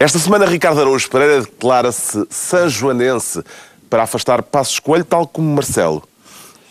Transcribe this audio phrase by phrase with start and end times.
[0.00, 3.44] Esta semana, Ricardo Araújo Pereira declara-se sanjoanense
[3.90, 6.02] para afastar Passos Coelho, tal como Marcelo.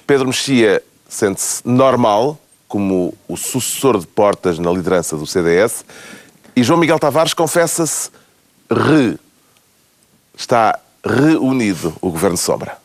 [0.07, 5.85] Pedro Mexia sente-se normal, como o sucessor de Portas na liderança do CDS.
[6.55, 8.09] E João Miguel Tavares confessa-se
[8.67, 9.15] re.
[10.35, 12.79] Está reunido o Governo Sombra.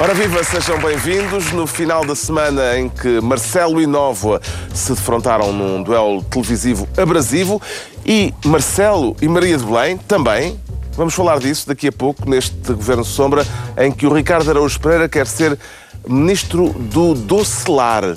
[0.00, 1.50] Ora viva, sejam bem-vindos.
[1.50, 4.40] No final da semana em que Marcelo e Nóvoa
[4.72, 7.60] se defrontaram num duelo televisivo abrasivo
[8.06, 10.56] e Marcelo e Maria de Belém também.
[10.92, 13.44] Vamos falar disso daqui a pouco neste Governo Sombra
[13.76, 15.58] em que o Ricardo Araújo Pereira quer ser
[16.06, 18.16] Ministro do Docelar.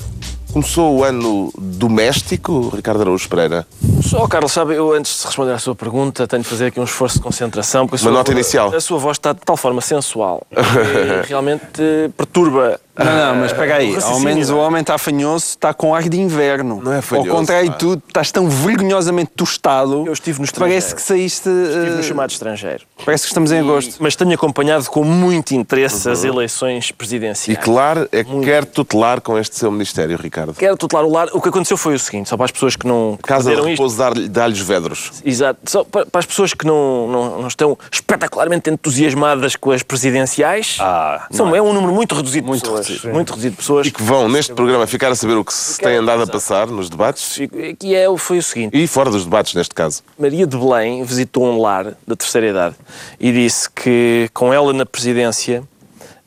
[0.51, 3.65] Começou o ano doméstico, Ricardo Araújo Pereira?
[4.03, 6.83] Só, Carlos, sabe, eu antes de responder à sua pergunta tenho de fazer aqui um
[6.83, 7.87] esforço de concentração.
[7.87, 8.75] Porque Uma nota voz, inicial.
[8.75, 11.81] A sua voz está de tal forma sensual que realmente
[12.17, 13.95] perturba não, não, mas pega aí.
[14.01, 16.81] Ao menos o homem está fanhoso, está com ar de inverno.
[16.83, 17.29] Não é fanhoso.
[17.29, 20.05] Ao contrário de tudo, estás tão vergonhosamente tostado.
[20.05, 20.81] Eu estive no estrangeiro.
[20.81, 21.49] Parece que saíste.
[21.49, 22.83] Estive no chamado estrangeiro.
[23.05, 23.95] Parece que estamos em agosto.
[23.99, 27.57] Mas tenho acompanhado com muito interesse as eleições presidenciais.
[27.57, 30.53] E claro, é que quer tutelar com este seu ministério, Ricardo.
[30.53, 31.29] Quero tutelar o lar.
[31.33, 33.17] O que aconteceu foi o seguinte, só para as pessoas que não.
[33.17, 33.97] Que Casa de repouso
[34.29, 35.11] dá-lhes vedros.
[35.23, 35.59] Exato.
[35.65, 40.77] Só para, para as pessoas que não, não, não, estão espetacularmente entusiasmadas com as presidenciais.
[40.79, 41.59] Ah, são, é.
[41.59, 41.61] é.
[41.61, 42.90] um número muito reduzido de muito pessoas.
[42.91, 43.13] Reduzido.
[43.13, 43.87] Muito reduzido de pessoas.
[43.87, 46.67] E que vão neste programa ficar a saber o que se tem andado a passar
[46.67, 47.39] nos debates.
[47.79, 48.77] Que é, foi o seguinte.
[48.77, 50.03] E fora dos debates, neste caso.
[50.17, 52.75] Maria de Belém visitou um lar da terceira idade
[53.19, 55.63] e disse que com ela na presidência.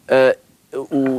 [0.05, 0.45] Uh,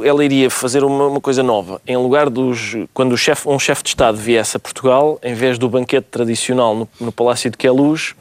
[0.04, 1.82] ela iria fazer uma, coisa nova.
[1.88, 2.76] Em lugar dos.
[2.94, 6.76] Quando o chef, um chefe de Estado viesse a Portugal, em vez do banquete tradicional
[6.76, 8.16] no, no Palácio de Queluz,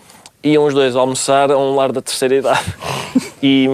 [0.45, 2.65] iam os dois almoçar a um lar da terceira idade.
[3.47, 3.69] E,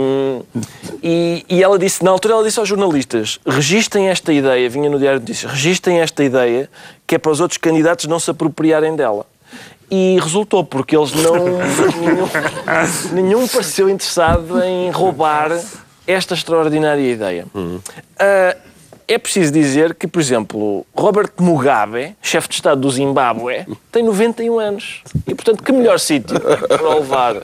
[1.01, 4.99] e, e, ela disse, na altura ela disse aos jornalistas, registem esta ideia, vinha no
[4.99, 6.69] Diário de Notícias, registem esta ideia,
[7.07, 9.25] que é para os outros candidatos não se apropriarem dela.
[9.89, 11.35] E resultou, porque eles não...
[12.01, 12.29] nenhum,
[13.15, 15.53] nenhum pareceu interessado em roubar
[16.05, 17.47] esta extraordinária ideia.
[17.55, 17.77] Uhum.
[17.77, 18.70] Uh,
[19.11, 24.59] é preciso dizer que, por exemplo, Robert Mugabe, chefe de Estado do Zimbábue, tem 91
[24.61, 25.03] anos.
[25.27, 27.37] E, portanto, que melhor sítio para o levar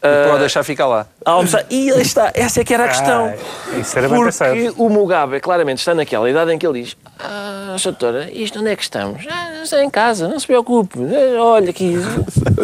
[0.00, 1.06] para o deixar ficar lá.
[1.26, 1.66] Almoçar.
[1.68, 3.26] E aí está, essa é que era a questão.
[3.26, 4.74] Ah, isso era bem Porque pensado.
[4.82, 8.76] o Mugabe claramente está naquela idade em que ele diz: Ah, doutora, isto onde é
[8.76, 9.26] que estamos?
[9.28, 10.98] Ah, está em casa, não se preocupe.
[11.38, 11.96] Olha aqui.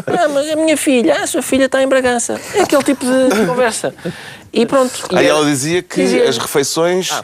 [0.07, 2.41] Ah, mas a minha filha, ah, a sua filha está em Bragança.
[2.55, 3.95] É aquele tipo de conversa.
[4.51, 5.07] E pronto.
[5.15, 6.27] Aí ela dizia que dizia...
[6.27, 7.11] as refeições.
[7.13, 7.23] Ah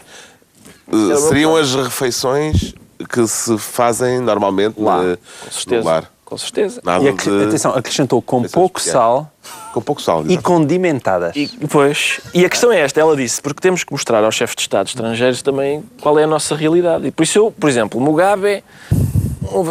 [0.93, 2.75] Uh, seriam as refeições
[3.09, 5.89] que se fazem normalmente lá, uh, com certeza.
[5.89, 6.13] lar.
[6.25, 6.81] Com certeza.
[6.83, 7.45] Nada e de...
[7.45, 9.31] atenção, acrescentou com pouco sal.
[9.75, 10.25] Com pouco sal.
[10.27, 11.37] E condimentadas.
[11.37, 12.21] E, pois.
[12.33, 14.87] E a questão é esta, ela disse, porque temos que mostrar aos chefes de Estado
[14.87, 17.07] estrangeiros também qual é a nossa realidade.
[17.07, 18.65] E por isso eu, por exemplo, Mugabe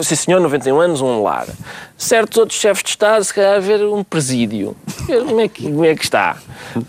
[0.03, 1.47] sim senhor, 91 anos, um lar.
[1.97, 4.75] Certos outros chefes de Estado, se calhar, ver um presídio.
[5.07, 6.37] Ver como é que, como é que está.
[6.75, 6.81] Uh,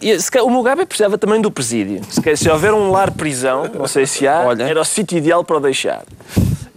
[0.00, 2.00] e, se, o Mugabe precisava também do presídio.
[2.08, 4.64] Se, se houver um lar-prisão, não sei se há, Olha.
[4.64, 6.02] era o sítio ideal para o deixar.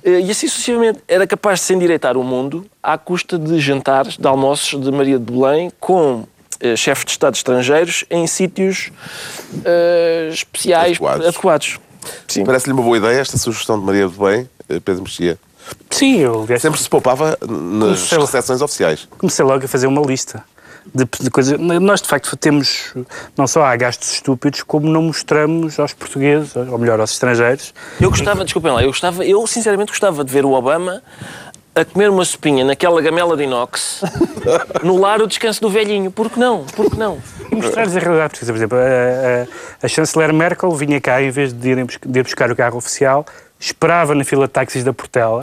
[0.06, 4.18] Uh, e assim sucessivamente, era capaz de se endireitar o mundo à custa de jantares,
[4.18, 6.24] de almoços de Maria de Belém com
[6.64, 8.92] uh, chefes de Estado estrangeiros em sítios
[9.54, 11.28] uh, especiais, adequados.
[11.28, 11.80] adequados.
[12.46, 15.38] Parece-lhe uma boa ideia esta sugestão de Maria de Belém, Pedro Mexia?
[15.90, 16.46] Sim, eu...
[16.60, 19.08] Sempre se poupava nas comecei, recepções oficiais.
[19.18, 20.44] Comecei logo a fazer uma lista
[20.94, 21.60] de, de coisas.
[21.60, 22.94] Nós, de facto, temos,
[23.38, 27.74] não só há gastos estúpidos, como não mostramos aos portugueses, ou melhor, aos estrangeiros.
[28.00, 31.02] Eu gostava, desculpem lá, eu gostava, eu sinceramente gostava de ver o Obama
[31.76, 34.02] a comer uma sopinha naquela gamela de inox
[34.82, 36.10] no lar o descanso do velhinho.
[36.10, 36.64] Por que não?
[36.64, 37.18] Por que não?
[37.52, 38.40] Mostrar-lhes a realidade.
[38.40, 38.82] Por exemplo, a,
[39.84, 42.78] a, a chanceler Merkel vinha cá, em vez de ir, de ir buscar o carro
[42.78, 43.26] oficial,
[43.66, 45.42] esperava na fila de táxis da Portela,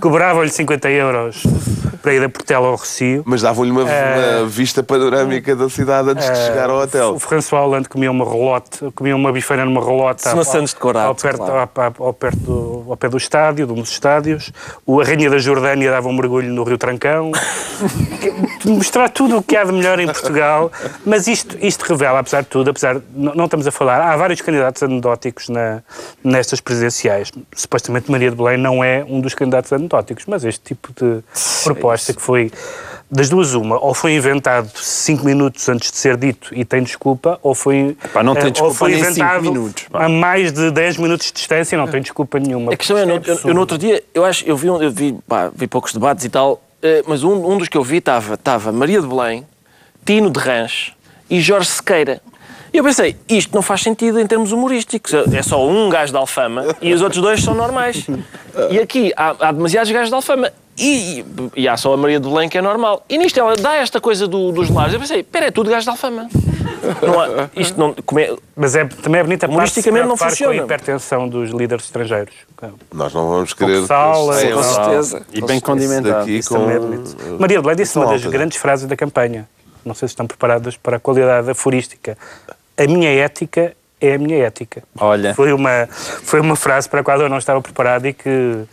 [0.00, 1.42] cobrava-lhe 50 euros
[2.00, 3.22] para ir da Portela ao Rocio.
[3.26, 3.86] Mas davam-lhe uma, uh,
[4.40, 7.14] uma, vista panorâmica da cidade antes uh, de chegar ao hotel.
[7.14, 11.38] O François Hollande comia uma relote, comia uma bifeira numa relota ao, de ao, perto,
[11.38, 11.70] claro.
[11.98, 14.52] ao, ao, perto do, ao pé do estádio, de um dos estádios.
[14.86, 17.32] O, a Rainha da Jordânia dava um mergulho no Rio Trancão.
[18.64, 20.70] Mostrar tudo o que há de melhor em Portugal.
[21.04, 24.16] Mas isto, isto revela, apesar de tudo, apesar de, não, não estamos a falar, há
[24.16, 25.82] vários candidatos anedóticos na,
[26.22, 27.32] nestas presidenciais
[27.64, 31.22] supostamente Maria de Belém não é um dos candidatos anedóticos, mas este tipo de
[31.64, 32.50] proposta que foi
[33.10, 37.38] das duas uma, ou foi inventado cinco minutos antes de ser dito e tem desculpa,
[37.42, 40.96] ou foi, Pá, não tem eh, desculpa ou foi inventado minutos, a mais de 10
[40.98, 42.72] minutos de distância e não tem desculpa nenhuma.
[42.72, 45.16] A questão é, no, eu, eu no outro dia, eu acho, eu vi, eu vi,
[45.28, 48.34] pá, vi poucos debates e tal, eh, mas um, um dos que eu vi estava
[48.34, 49.46] estava Maria de Belém,
[50.04, 50.92] Tino de Rãs
[51.30, 52.20] e Jorge Sequeira.
[52.74, 55.14] E eu pensei, isto não faz sentido em termos humorísticos.
[55.32, 58.04] É só um gajo de Alfama e os outros dois são normais.
[58.68, 60.50] E aqui há, há demasiados gajos de Alfama.
[60.76, 61.24] E,
[61.54, 63.04] e há só a Maria de Belém que é normal.
[63.08, 64.92] E nisto ela dá esta coisa do- dos lares.
[64.92, 66.28] Eu pensei, pera, é tudo gajo de Alfama.
[67.00, 70.16] Não há, isto não, como é- Mas é, também é bonita a parte de não
[70.16, 70.52] funciona.
[70.56, 72.34] com a hipertensão dos líderes estrangeiros.
[72.92, 73.72] Nós não vamos querer.
[73.74, 75.22] Pouco sal, é, com certeza.
[75.32, 76.28] E bem condimentado.
[76.28, 77.16] Isso é com- bonito.
[77.38, 79.48] Maria de Belém disse uma das grandes frases da campanha.
[79.84, 82.18] Não sei se estão preparadas para a qualidade aforística.
[82.76, 84.82] A minha ética é a minha ética.
[84.98, 85.34] Olha.
[85.34, 88.64] Foi uma, foi uma frase para a qual eu não estava preparado e que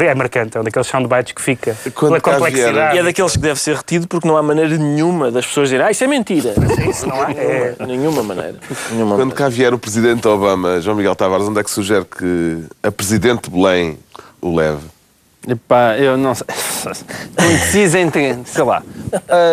[0.00, 0.56] é marcante.
[0.56, 2.96] É um daqueles soundbites que fica Quando pela complexidade.
[2.96, 5.86] E é daqueles que deve ser retido porque não há maneira nenhuma das pessoas dizerem
[5.86, 6.54] ah, isso é mentira.
[6.88, 7.30] Isso não há.
[7.30, 8.56] É, Nenhuma maneira.
[8.90, 9.36] Nenhuma Quando maneira.
[9.36, 13.48] cá vier o presidente Obama, João Miguel Tavares, onde é que sugere que a presidente
[13.48, 13.98] de Belém
[14.40, 14.95] o leve?
[15.48, 16.46] Epá, eu não sei.
[16.90, 18.82] Estou indeciso entre, sei lá.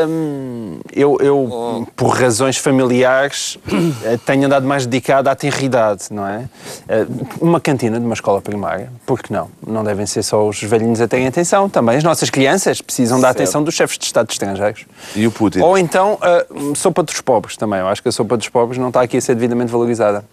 [0.07, 3.57] hum, eu, eu, por razões familiares,
[4.03, 6.45] eh, tenho andado mais dedicado à tenridade, não é?
[6.87, 7.05] Eh,
[7.39, 9.49] Uma cantina de uma escola primária, por que não?
[9.65, 13.29] Não devem ser só os velhinhos a terem atenção, também as nossas crianças precisam da
[13.29, 14.85] atenção dos chefes de Estado estrangeiros.
[15.15, 15.59] E o Putin?
[15.59, 17.79] Ou então, a sopa dos pobres também.
[17.79, 20.25] Eu acho que a sopa dos pobres não está aqui a ser devidamente valorizada.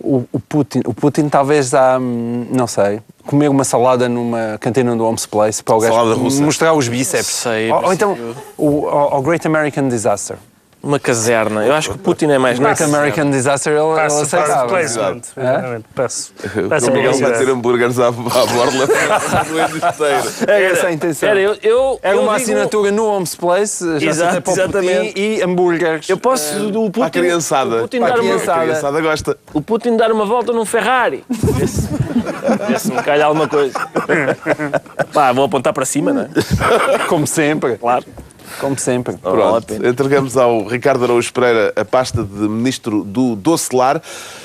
[0.00, 4.94] O, o Putin, o Putin talvez há, hum, não sei, comer uma salada numa cantina
[4.96, 6.42] do Homes Place para o gajo Salada russa.
[6.42, 7.26] mostrar os bíceps.
[7.26, 8.16] Sei, ou, ou então
[8.56, 8.86] o-
[9.18, 10.36] o Great American Disaster.
[10.84, 11.64] Uma caserna.
[11.66, 12.84] Eu acho que o Putin é mais nessa.
[12.84, 14.68] American Disaster ele, ele passo, passo aceitava.
[15.94, 16.32] Passo.
[16.56, 20.32] O Passo a Miguel vai ter hambúrgueres à, à borla inteiro.
[20.46, 21.28] É essa a intenção.
[21.28, 24.60] Era, eu, eu, Era eu uma digo- assinatura no Homes Place, já Exato, para Putin,
[24.60, 25.20] exatamente.
[25.20, 26.08] e hambúrgueres.
[26.08, 27.76] Eu posso o Putin, Para a criançada.
[27.76, 28.60] o Putin, Para a dar uma, criançada.
[28.60, 29.38] A criançada gosta.
[29.54, 31.24] o Putin dar uma volta num Ferrari.
[32.78, 33.72] Se me calha alguma coisa.
[35.14, 36.28] Pá, vou apontar para cima, não é?
[37.08, 37.76] Como sempre.
[37.78, 38.04] Claro.
[38.60, 39.16] Como sempre.
[39.16, 44.00] Pronto, entregamos ao Ricardo Araújo Pereira a pasta de ministro do Docelar.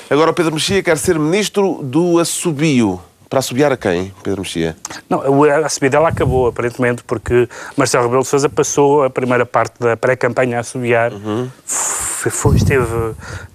[0.08, 3.00] Agora o Pedro Mexia quer ser ministro do Assobio.
[3.28, 4.76] Para assobiar a quem, Pedro Mexia?
[5.08, 9.74] Não, a subida dela acabou, aparentemente, porque Marcelo Rebelo de Sousa passou a primeira parte
[9.78, 11.12] da pré-campanha a assobiar.
[12.20, 12.84] Foi- foi- esteve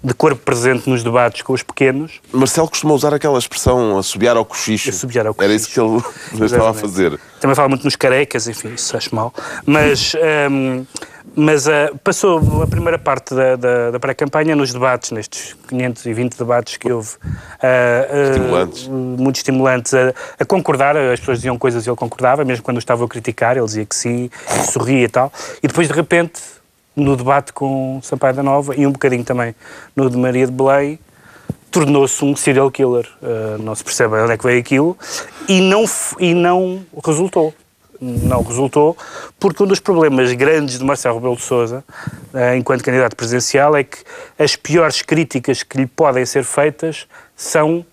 [0.02, 2.20] de corpo presente nos debates com os pequenos.
[2.32, 4.90] Marcelo costuma usar aquela expressão assobiar ao cochicho.
[4.90, 5.54] Assobiar ao Era cochicho.
[5.54, 6.02] isso
[6.32, 7.18] que ele estava a fazer.
[7.40, 9.32] Também fala muito nos carecas, enfim, isso acho mal.
[9.64, 10.14] Mas,
[10.50, 10.84] hum,
[11.36, 16.76] mas ah, passou a primeira parte da, da, da pré-campanha nos debates, nestes 520 debates
[16.76, 17.10] que houve.
[17.62, 18.88] ah, ah, Estimulantes.
[18.88, 20.96] Muito estimulantes a, a concordar.
[20.96, 23.84] As pessoas diziam coisas e ele concordava, mesmo quando eu estava a criticar, ele dizia
[23.86, 24.28] que sim,
[24.72, 25.32] sorria e tal.
[25.62, 26.40] E depois, de repente,
[26.96, 29.54] no debate com Sampaio da Nova e um bocadinho também
[29.94, 30.98] no de Maria de Belém,
[31.70, 33.06] tornou-se um serial killer.
[33.20, 34.96] Uh, não se percebe onde é que veio aquilo
[35.46, 35.84] e não,
[36.18, 37.52] e não resultou.
[38.00, 38.96] Não resultou
[39.38, 41.84] porque um dos problemas grandes de Marcelo Rebelo de Sousa,
[42.32, 43.98] uh, enquanto candidato presidencial, é que
[44.38, 47.84] as piores críticas que lhe podem ser feitas são,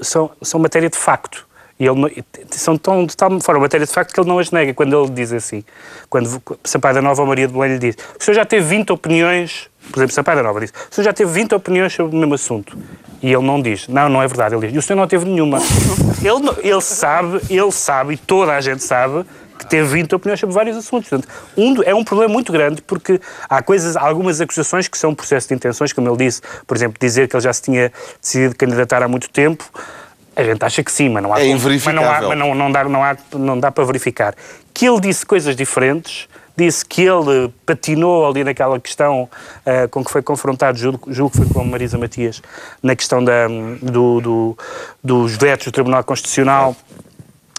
[0.00, 1.46] são, são matéria de facto.
[1.78, 4.72] E ele, são tão, de tal forma matéria de facto que ele não as nega
[4.72, 5.64] quando ele diz assim.
[6.08, 8.92] Quando Sampaio da Nova ou Maria de Belém lhe diz o senhor já teve 20
[8.92, 12.18] opiniões, por exemplo, Sampaio da Nova diz o senhor já teve 20 opiniões sobre o
[12.18, 12.78] mesmo assunto.
[13.20, 14.54] E ele não diz, não, não é verdade.
[14.54, 15.58] Ele diz, e o senhor não teve nenhuma.
[16.22, 19.24] ele, ele sabe, ele sabe, e toda a gente sabe,
[19.58, 21.08] que teve 20 opiniões sobre vários assuntos.
[21.08, 25.14] Portanto, um, é um problema muito grande porque há coisas, algumas acusações que são um
[25.14, 28.54] processo de intenções, como ele disse, por exemplo, dizer que ele já se tinha decidido
[28.56, 29.64] candidatar há muito tempo.
[30.36, 32.02] A gente acha que sim, mas não há É inverificável.
[32.02, 34.34] Mas não, há, mas não, não dá, não, há, não dá para verificar.
[34.72, 39.28] Que ele disse coisas diferentes, disse que ele patinou ali naquela questão
[39.64, 42.42] ah, com que foi confrontado, julgo, julgo que foi com a Marisa Matias,
[42.82, 43.46] na questão da,
[43.80, 44.58] do, do-
[45.02, 46.76] dos vetos do Tribunal Constitucional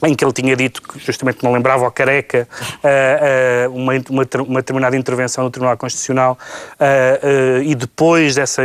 [0.06, 2.48] em que ele tinha dito que justamente não lembrava ao careca
[2.84, 6.38] ah, ah, uma, uma, uma determinada intervenção no Tribunal Constitucional
[6.80, 8.62] ah, e depois dessa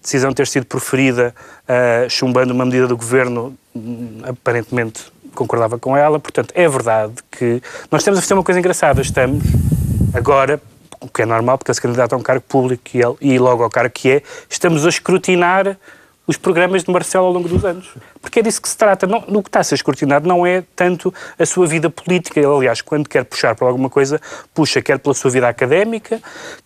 [0.00, 1.34] decisão ter sido proferida,
[2.08, 6.18] chumbando uma medida do governo, hum, aparentemente concordava com ela.
[6.20, 9.00] Portanto, é verdade que nós estamos a fazer uma coisa engraçada.
[9.00, 9.44] Estamos
[10.14, 10.60] agora,
[11.00, 13.38] o que é normal, porque ele se candidata a um cargo público e, ele, e
[13.38, 15.76] logo ao cargo que é, estamos a escrutinar
[16.26, 17.88] os programas de Marcelo ao longo dos anos.
[18.22, 19.06] Porque é disso que se trata.
[19.06, 22.38] Não, no que está a ser escrutinado não é tanto a sua vida política.
[22.40, 24.20] Ele, aliás, quando quer puxar para alguma coisa,
[24.54, 26.20] puxa quer pela sua vida académica,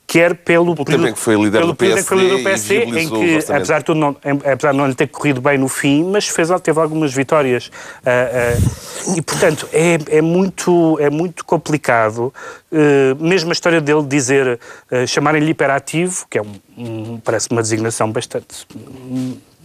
[0.07, 2.43] quer pelo tempo em que foi líder pelo do período em que foi líder do
[2.45, 4.17] PSD PSD, em o que, apesar de, tudo não,
[4.53, 7.71] apesar de não lhe ter corrido bem no fim, mas fez, teve algumas vitórias.
[8.05, 12.33] ah, ah, e, portanto, é, é, muito, é muito complicado.
[12.73, 14.59] eh, mesmo a história dele dizer,
[14.91, 18.67] eh, chamarem-lhe hiperativo, que é um, um- parece uma designação bastante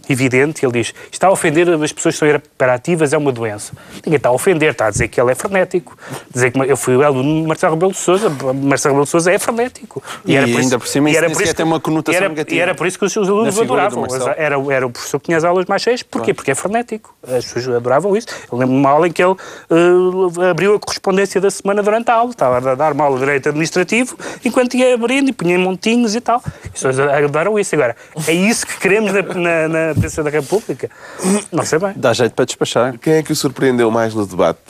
[0.08, 3.72] evidente, ele diz, está a ofender as pessoas que são hiperativas, é uma doença.
[4.04, 5.96] Ninguém está a ofender, está a dizer que ele é frenético.
[6.32, 9.32] Dizer que eu fui o aluno de Marcelo Rebelo de Sousa, Marcelo Rebelo de Sousa
[9.32, 10.02] é frenético.
[10.24, 12.56] E ainda por cima e isso era por isso que- uma conotação e era, negativa.
[12.56, 14.06] E era por isso que os seus alunos adoravam.
[14.36, 16.02] Era, era o professor que tinha as aulas mais cheias.
[16.02, 16.34] Porquê?
[16.34, 17.14] Porque é frenético.
[17.22, 18.26] As pessoas adoravam isso.
[18.50, 19.36] Eu lembro-me de uma aula em que ele
[19.70, 22.30] eh, abriu a correspondência da semana durante a aula.
[22.30, 26.14] Estava a dar uma aula de direito administrativo, enquanto ia abrindo e punha em montinhos
[26.14, 26.42] e tal.
[26.64, 27.74] As pessoas adoraram isso.
[27.74, 30.90] Agora, é isso que queremos na, na, na Presidência da República?
[31.50, 31.92] Não sei bem.
[31.96, 32.98] Dá jeito para despachar.
[32.98, 34.60] Quem é que o surpreendeu mais no debate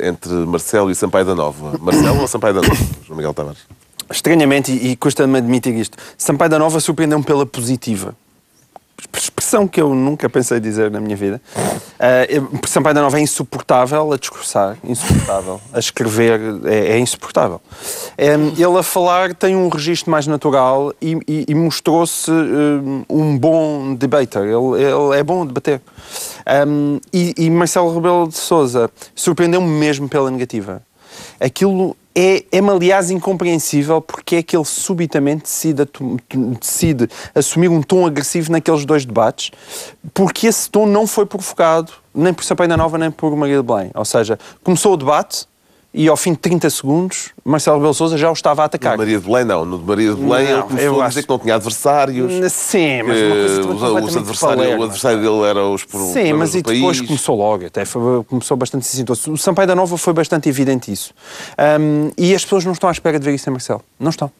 [0.00, 1.78] eh, entre Marcelo e Sampaio da Nova?
[1.78, 2.86] Marcelo ou Sampaio da Nova?
[3.06, 3.60] João Miguel Tavares.
[4.10, 8.14] Estranhamente, e, e custa-me admitir isto, Sampaio da Nova surpreendeu-me pela positiva.
[9.50, 11.42] Expressão que eu nunca pensei dizer na minha vida.
[12.28, 15.60] Eu- porque Sampaio da Nova é insuportável a discursar, insuportável.
[15.72, 17.60] A escrever é, é insuportável.
[18.16, 23.36] Em, ele a falar tem um registro mais natural e, e- e mostrou-se hum, um
[23.36, 24.42] bom debater.
[24.42, 25.80] Ele, ele é bom a debater.
[26.68, 30.80] Hum, e, e Marcelo Rebelo de Souza surpreendeu-me mesmo pela negativa.
[31.40, 35.88] Aquilo é, é-me, aliás, incompreensível porque é que ele subitamente decide,
[36.60, 39.50] decide assumir um tom agressivo naqueles dois debates,
[40.12, 43.62] porque esse tom não foi provocado nem por Sampaio da Nova nem por Maria de
[43.62, 43.90] Belém.
[43.94, 45.46] Ou seja, começou o debate
[45.92, 48.92] e ao fim de 30 segundos Marcelo Rebelo Sousa já o estava a No atacar.
[48.92, 49.64] de Maria de Belém, não.
[49.64, 51.54] No de Maria de Belém, Não, ele começou eu a acho- dizer que não tinha
[51.56, 52.32] adversários.
[52.52, 54.80] Sim, mas uma coisa os- completamente os adversários, palerma.
[54.80, 57.00] o adversário dele era os pro- Sim, mas do e depois país.
[57.08, 59.30] começou logo, até foi- começou bastante assim.
[59.32, 61.12] O Sampaio da Nova foi bastante evidente isso.
[61.58, 63.82] Ahm, e as pessoas não estão à espera de ver isso em Marcelo.
[63.98, 64.30] Não estão.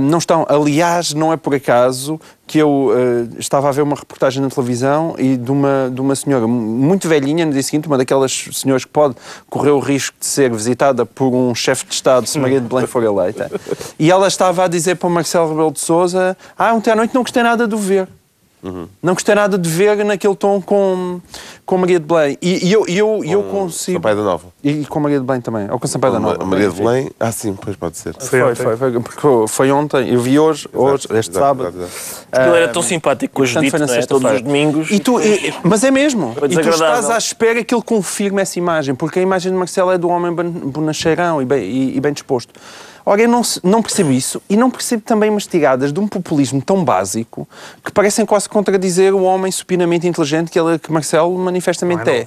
[0.00, 0.46] Não estão.
[0.48, 5.14] Aliás, não é por acaso que eu eh, estava a ver uma reportagem na televisão
[5.16, 8.90] e de uma, de uma senhora muito velhinha no dia seguinte, uma daquelas senhoras que
[8.90, 9.14] pode
[9.48, 12.88] correr o risco de ser visitada por um chefe de Estado se Maria de Belém
[12.88, 13.48] for eleita.
[13.96, 17.14] E ela estava a dizer para o Marcelo Rebelo de Sousa ah, ontem à noite
[17.14, 17.78] não gostei nada de o
[18.62, 18.86] ver.
[19.02, 21.20] Não gostei nada de ver naquele tom com,
[21.64, 22.36] com Maria de Belém.
[22.42, 23.96] E, e eu, e eu, e eu consigo.
[23.98, 24.44] Sampaio da Nova.
[24.62, 25.70] E com Maria de Belém também.
[25.70, 26.44] Ou com Sampaio da Nova.
[26.44, 26.76] Maria de.
[26.80, 27.10] Belém.
[27.18, 28.14] Ah, sim, pois pode ser.
[28.18, 28.62] Foi Foi, ontem.
[28.62, 30.12] foi, foi, porque foi- ontem.
[30.12, 31.68] Eu vi hoje, hoje Exato, este exato, sábado.
[31.78, 31.92] exato,
[32.32, 32.48] exato.
[32.48, 34.06] Ele era Ah, tão simpático com a portanto, Judite, não é?
[34.06, 34.90] Todos os domingos.
[34.90, 36.34] E tu, e- mas é mesmo.
[36.48, 39.90] E tu estás à espera que ele confirme essa imagem, porque a imagem de Marcelo
[39.90, 42.52] é do homem bonacheirão e bem, e, e bem disposto.
[43.10, 46.62] Ora, eu não, não percebo isso e não percebo também umas tiradas de um populismo
[46.62, 47.48] tão básico
[47.84, 52.18] que parecem quase contradizer o homem supinamente inteligente que, ele, que Marcelo manifestamente é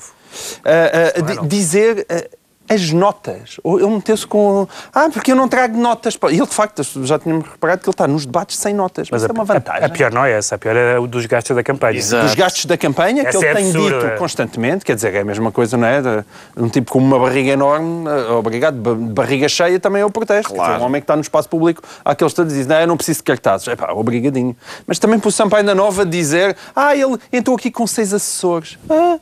[0.65, 1.13] é.
[1.15, 2.27] ah, Não é dizer ah,
[2.73, 3.59] as notas.
[3.63, 4.67] Ou Ele meteu-se com.
[4.93, 6.17] Ah, porque eu não trago notas.
[6.17, 9.09] para-" E ele, de facto, já tínhamos reparado que ele está nos debates sem notas.
[9.09, 10.55] Mas, Mas é uma a, vantagem a pior não é essa.
[10.55, 11.97] A pior é o dos gastos da campanha.
[11.97, 12.25] Exato.
[12.25, 15.21] dos gastos da campanha, que Essa ele é tem absurda, dito constantemente, quer dizer, é
[15.21, 16.01] a mesma coisa, não é?
[16.01, 16.25] De,
[16.57, 20.53] um tipo com uma barriga enorme, eh, obrigado, barriga cheia também é o protesto.
[20.53, 22.97] Quer dizer, um homem que está no espaço público, aqueles todos dizem, não, eu não
[22.97, 23.67] preciso de cartazes.
[23.67, 24.55] É pá, obrigadinho.
[24.87, 28.77] Mas também por Sampaio da Nova dizer, ah, ele entrou aqui com seis assessores.
[28.89, 29.17] Ah,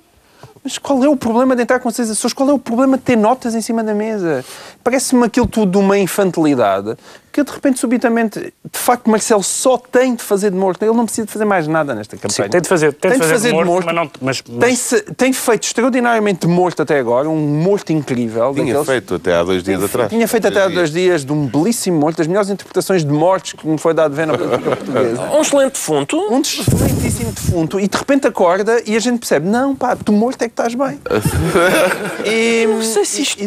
[0.63, 2.33] mas qual é o problema de entrar com seis assessores?
[2.33, 4.43] Qual é o problema de ter notas em cima da mesa?
[4.83, 6.95] Parece-me aquilo tudo de uma infantilidade
[7.31, 10.83] que de repente, subitamente, de facto, Marcelo só tem de fazer de morto.
[10.83, 12.31] Ele não precisa de fazer mais nada nesta campanha.
[12.47, 14.11] Sim, tem de fazer, tem de fazer, de morto, mas não...
[14.21, 18.51] Mas, mas- Tem, se- tem feito extraordinariamente de morto até agora, um morto incrível.
[18.53, 20.09] Tinha daqueles- feito até há dois dias atrás.
[20.09, 23.53] Tinha feito até há dois dias de um belíssimo morto, das melhores interpretações de mortes
[23.53, 25.21] que me foi dado ver na política portuguesa.
[25.31, 26.17] Um excelente defunto.
[26.33, 30.41] Um excelentíssimo defunto e de repente acorda e a gente percebe, não pá, tu morto
[30.41, 30.99] é que estás bem.
[32.25, 33.41] e, Não sei se isto.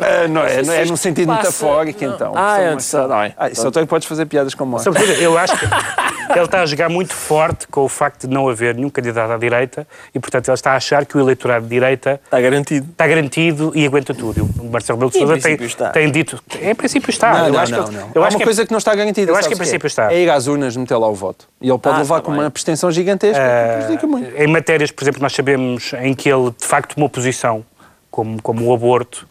[0.00, 1.40] Ah, não, é, sei não se é isto num sentido passa.
[1.42, 2.14] metafórico, Não.
[2.14, 2.32] então.
[2.36, 3.34] Ah, Só é, só- não é.
[3.36, 4.84] Ah, só tu é que podes fazer piadas como essa.
[4.84, 5.64] Sobretudo, eu acho que
[6.34, 9.36] ele está a jogar muito forte com o facto de não haver nenhum candidato à
[9.36, 12.88] direita e, portanto, ele está a achar que o eleitorado de direita Está garantido.
[12.90, 14.48] está garantido e aguenta tudo.
[14.58, 15.90] O Marcelo Rebelo de Sousa tem, está.
[15.90, 16.42] tem dito...
[16.60, 17.32] Em princípio está.
[17.32, 18.10] Não, eu não, acho não, que, não.
[18.14, 19.30] Eu Há acho uma que, coisa que não está garantida.
[19.30, 20.12] eu acho que em princípio está.
[20.12, 21.46] É ir às urnas meter lá o voto.
[21.60, 22.40] E ele pode Ah, levar está com bem.
[22.40, 23.40] uma abstenção gigantesca.
[23.40, 24.36] Eh, prejudica muito.
[24.36, 27.64] em matérias, por exemplo, nós sabemos em que ele de facto tomou posição,
[28.10, 29.26] como, como o aborto,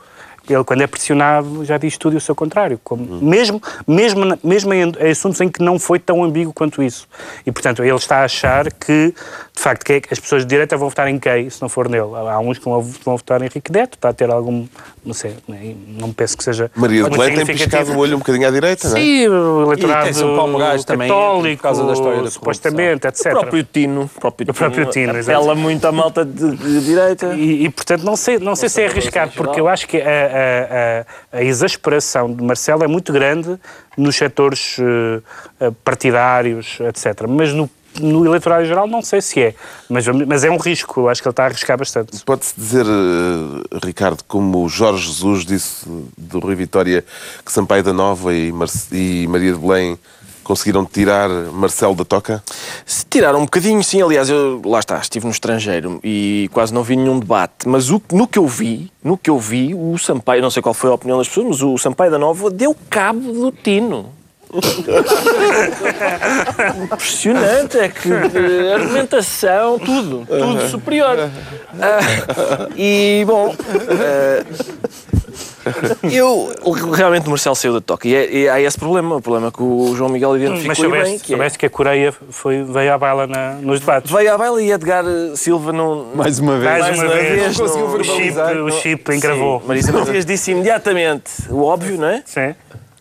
[0.50, 2.78] ele quando é pressionado já diz tudo e o seu contrário.
[2.84, 6.84] Como, mesmo, mesmo, na- mesmo em, em assuntos em que não foi tão ambíguo quanto
[6.84, 7.08] isso.
[7.46, 9.14] E, portanto, ele está a achar que,
[9.56, 12.10] de facto, que as pessoas de direita vão votar em quem, se não for nele.
[12.30, 14.68] Há uns que vão, vão votar em Henrique Neto, está a ter algum,
[15.06, 18.48] não sei, nem- não penso que seja Maria Belém tem piscado o olho um bocadinho
[18.48, 19.00] à direita, não é?
[19.00, 23.08] Sim, o eleitorado tem São Paulo Moraes também, católico, por causa da história da supostamente,
[23.08, 23.26] etc.
[23.26, 24.02] O próprio Tino.
[24.16, 27.34] O próprio O próprio Tino, apela muito à malta de, de direita.
[27.34, 30.06] E, e, portanto, não sei, não sei se é arriscado, porque eu acho que a,
[30.08, 33.58] a, a, a exasperação de Marcelo é muito grande
[33.98, 37.26] nos setores uh, partidários, etc.
[37.28, 37.70] Mas no
[38.00, 39.56] no eleitorado geral não sei se é,
[39.90, 42.24] mas, mas é um risco, eu acho que ele está a arriscar bastante.
[42.26, 45.86] Pode-se dizer, uh, Ricardo, como o Jorge Jesus disse
[46.18, 47.04] do Rui Vitória,
[47.46, 49.98] que Sampaio da Nova e, Mar e Maria de Belém
[50.44, 52.44] conseguiram tirar Marcelo da toca?
[52.86, 54.02] Se tiraram um bocadinho, sim.
[54.02, 57.68] Aliás, eu lá está, estive no estrangeiro e quase não vi nenhum debate.
[57.68, 60.74] Mas o, no que eu vi, no que eu vi, o Sampaio, não sei qual
[60.74, 64.12] foi a opinião das pessoas, mas o Sampaio da Nova deu cabo do Tino.
[66.84, 68.12] Impressionante, é que
[68.74, 71.18] argumentação, tudo, tudo superior.
[71.18, 74.46] Uh, e, bom, uh,
[76.12, 76.54] eu
[76.92, 79.64] realmente o Marcelo saiu da toque e, é, e, há esse problema, o problema que
[79.64, 81.20] o João Miguel identificou Mas soubeste, bem.
[81.20, 81.60] Que soubeste é...
[81.60, 84.12] que a Coreia foi, veio à baila na, nos debates.
[84.12, 85.06] Veio à baila e Edgar
[85.36, 86.08] Silva não...
[86.14, 86.80] Mais uma vez.
[86.80, 88.58] Mais, uma, vez, vez não conseguiu verbalizar.
[88.58, 89.64] O chip, o chip engravou.
[89.66, 92.24] Marisa Matias disse imediatamente o óbvio, não é?
[92.26, 92.54] Sim.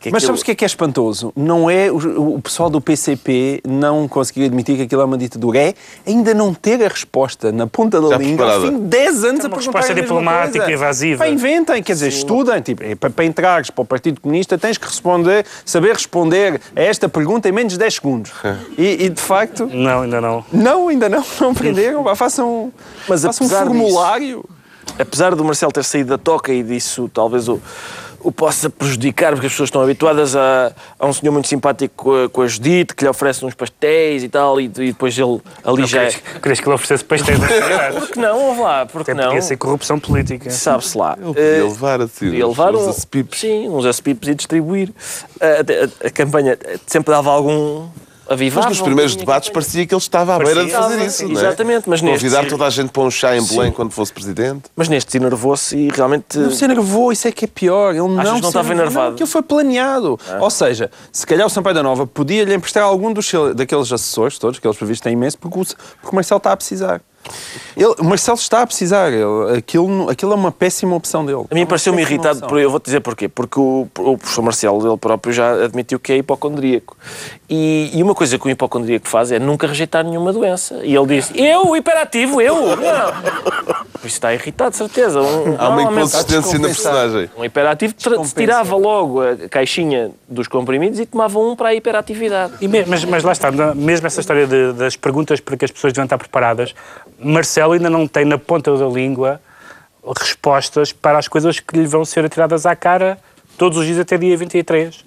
[0.03, 1.31] Que Mas sabes o que é que é espantoso?
[1.33, 5.57] Não é o, o, pessoal do PCP não conseguir admitir que aquilo é uma ditadura,
[5.57, 5.73] é
[6.05, 9.45] ainda não ter a resposta na ponta da Já língua ao fim de 10 anos
[9.45, 10.71] é a perguntar resposta a diplomática coisa.
[10.73, 11.23] evasiva.
[11.23, 12.17] Pá, inventem, quer dizer, Sim.
[12.17, 12.61] estudem.
[12.61, 16.81] Tipo, é para, para entrares para o Partido Comunista tens que responder, saber responder a
[16.81, 18.31] esta pergunta em menos de 10 segundos.
[18.77, 19.67] E, e de facto...
[19.71, 20.45] Não, ainda não.
[20.51, 21.23] Não, ainda não.
[21.39, 22.15] Não aprenderam.
[22.15, 22.73] façam,
[23.07, 24.37] Mas façam um formulário.
[24.37, 27.59] Disso, apesar do Marcelo ter saído da toca e disso talvez o
[28.23, 32.23] o possa prejudicar, porque as pessoas estão habituadas a, a um senhor muito simpático com
[32.23, 35.41] a, com a Judite, que lhe oferece uns pastéis e tal, e, e depois ele
[35.63, 35.99] ali não, já...
[35.99, 37.39] Queres, queres que ele oferecesse pastéis
[37.99, 39.29] Porque não, vamos lá, porque Até não?
[39.29, 40.49] Podia ser corrupção política.
[40.49, 41.17] Sabe-se lá.
[41.17, 44.89] Ele podia uh, levar assim, podia levar uns, uns Sim, uns acipipes e distribuir.
[44.89, 44.93] Uh,
[45.41, 47.87] a, a, a campanha sempre dava algum
[48.27, 51.33] mas nos primeiros debates parecia que ele estava à beira de fazer isso, não é?
[51.33, 52.25] Exatamente, mas neste...
[52.25, 53.71] Convidar toda a gente para um chá em Belém Sim.
[53.71, 54.63] quando fosse presidente.
[54.75, 56.37] Mas neste enervou-se e realmente...
[56.37, 57.91] Não se enervou, isso é que é pior.
[57.91, 59.07] Ele não, não estava enervado?
[59.07, 60.19] Não, aquilo foi planeado.
[60.29, 60.39] Ah.
[60.41, 64.59] Ou seja, se calhar o Sampaio da Nova podia-lhe emprestar algum dos, daqueles assessores todos,
[64.59, 67.01] que eles previstos têm imenso, porque o, porque o Marcelo está a precisar.
[67.75, 69.11] Ele, o Marcelo está a precisar.
[69.11, 71.45] Ele, aquilo, aquilo é uma péssima opção dele.
[71.49, 73.27] A mim pareceu-me irritado, por, eu vou-te dizer porquê.
[73.27, 76.97] Porque o, o professor Marcelo, ele próprio, já admitiu que é hipocondríaco.
[77.49, 80.81] E, e uma coisa que o hipocondríaco faz é nunca rejeitar nenhuma doença.
[80.83, 82.75] E ele disse: Eu, hiperativo, eu?
[82.75, 83.83] Não.
[83.99, 85.21] Isso está irritado, de certeza.
[85.21, 87.29] Um, Há uma inconsistência na personagem.
[87.37, 87.93] Um hiperativo
[88.35, 92.53] tirava logo a caixinha dos comprimidos e tomava um para a hiperatividade.
[92.59, 95.71] E mesmo, mas, mas lá está, mesmo essa história de, das perguntas para que as
[95.71, 96.75] pessoas deviam estar preparadas,
[97.19, 99.41] Marcelo ainda não tem na ponta da língua
[100.19, 103.17] respostas para as coisas que lhe vão ser atiradas à cara
[103.57, 105.03] todos os dias até dia 23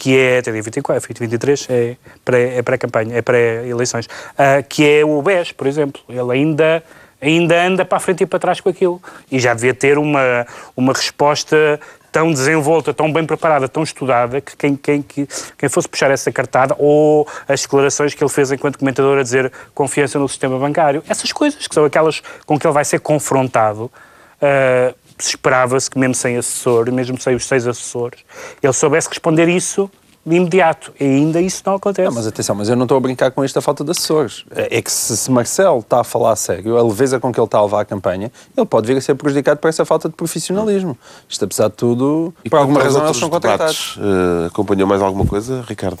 [0.00, 5.20] que é até dia 24, 23 é pré-campanha, é pré-eleições, é uh, que é o
[5.20, 6.00] BES, por exemplo.
[6.08, 6.82] Ele ainda,
[7.20, 8.98] ainda anda para a frente e para trás com aquilo.
[9.30, 11.78] E já devia ter uma, uma resposta
[12.10, 16.74] tão desenvolta, tão bem preparada, tão estudada, que quem, quem, quem fosse puxar essa cartada,
[16.78, 21.32] ou as declarações que ele fez enquanto comentador a dizer confiança no sistema bancário, essas
[21.32, 26.36] coisas que são aquelas com que ele vai ser confrontado, uh, esperava-se que mesmo sem
[26.36, 28.20] assessor, mesmo sem os seis assessores,
[28.62, 29.90] ele soubesse responder isso
[30.24, 30.92] de imediato.
[31.00, 32.08] E ainda isso não acontece.
[32.08, 34.44] Não, mas atenção, mas eu não estou a brincar com esta falta de assessores.
[34.50, 37.40] É, é que se, se Marcelo está a falar a sério, a leveza com que
[37.40, 40.08] ele está a levar a campanha, ele pode vir a ser prejudicado por essa falta
[40.08, 40.96] de profissionalismo.
[41.28, 43.96] Isto, apesar de tudo, e por alguma razão eles são contratados.
[43.96, 46.00] Uh, acompanhou mais alguma coisa, Ricardo?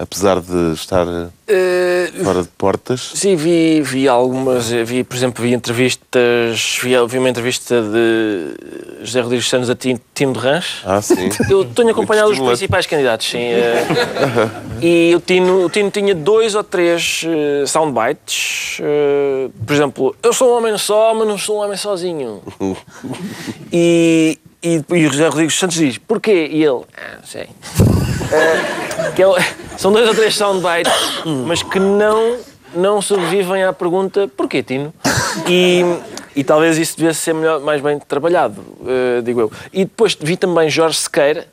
[0.00, 3.12] Apesar de estar uh, fora de portas?
[3.14, 9.20] Sim, vi, vi algumas, vi, por exemplo, vi entrevistas, vi, vi uma entrevista de José
[9.20, 10.80] Rodrigues Santos a Tino, Tino de Rãs.
[10.86, 11.28] Ah, sim.
[11.50, 13.50] Eu tenho acompanhado os principais candidatos, sim.
[13.52, 18.78] Uh, e o Tino, o Tino tinha dois ou três uh, soundbites.
[18.80, 22.42] Uh, por exemplo, eu sou um homem só, mas não sou um homem sozinho.
[23.70, 26.48] e, e, e o José Rodrigues Santos diz, porquê?
[26.50, 27.48] E ele, ah, sei.
[28.30, 29.26] Uh, que é,
[29.76, 30.92] são dois ou três soundbites,
[31.46, 32.36] mas que não,
[32.74, 34.94] não sobrevivem à pergunta porquê, Tino?
[35.48, 35.82] E,
[36.36, 39.52] e talvez isso devesse ser melhor, mais bem trabalhado, uh, digo eu.
[39.72, 41.46] E depois vi também Jorge Sequeira,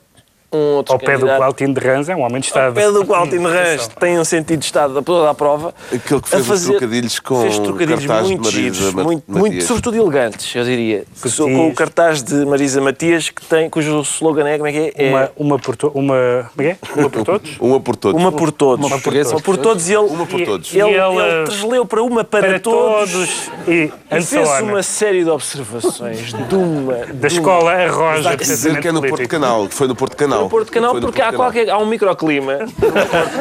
[0.52, 2.68] um outro Ao pé do qual Tino de Rãs é um homem de Estado.
[2.68, 5.34] Ao pé do qual Tino de Rãs tem um sentido de Estado a toda a
[5.34, 5.74] prova.
[5.92, 10.64] Aquele que fez fazer, trocadilhos com fez trocadilhos muito giros, muito, muito, sobretudo elegantes, eu
[10.64, 11.04] diria.
[11.36, 15.10] Com o cartaz de Marisa Matias, que tem, cujo slogan é, como é que é?
[15.10, 16.76] Uma, uma, por, to, uma, como é?
[16.96, 17.56] uma por todos?
[17.60, 18.20] uma por todos.
[18.20, 18.86] Uma por todos.
[18.86, 19.32] Uma por todos.
[19.32, 20.74] Uma por todos e ele, uma por todos.
[20.74, 25.24] Ele, ele, ele transleu para uma para, para todos, todos e, e fez uma série
[25.24, 26.94] de observações de uma...
[26.94, 28.36] Da de escola uma, Arroja.
[28.36, 30.37] Dizer que é no Porto Canal, que foi no Porto Canal.
[30.42, 32.58] No Porto Canal, porque há, qualquer, há um microclima.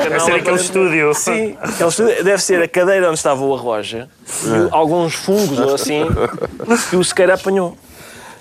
[0.03, 1.13] Deve ser aquele estúdio.
[1.13, 4.09] Sim, aquele estúdio, deve ser a cadeira onde estava o Arroja,
[4.43, 6.05] e alguns fungos ou assim,
[6.89, 7.77] que o Sequeira apanhou.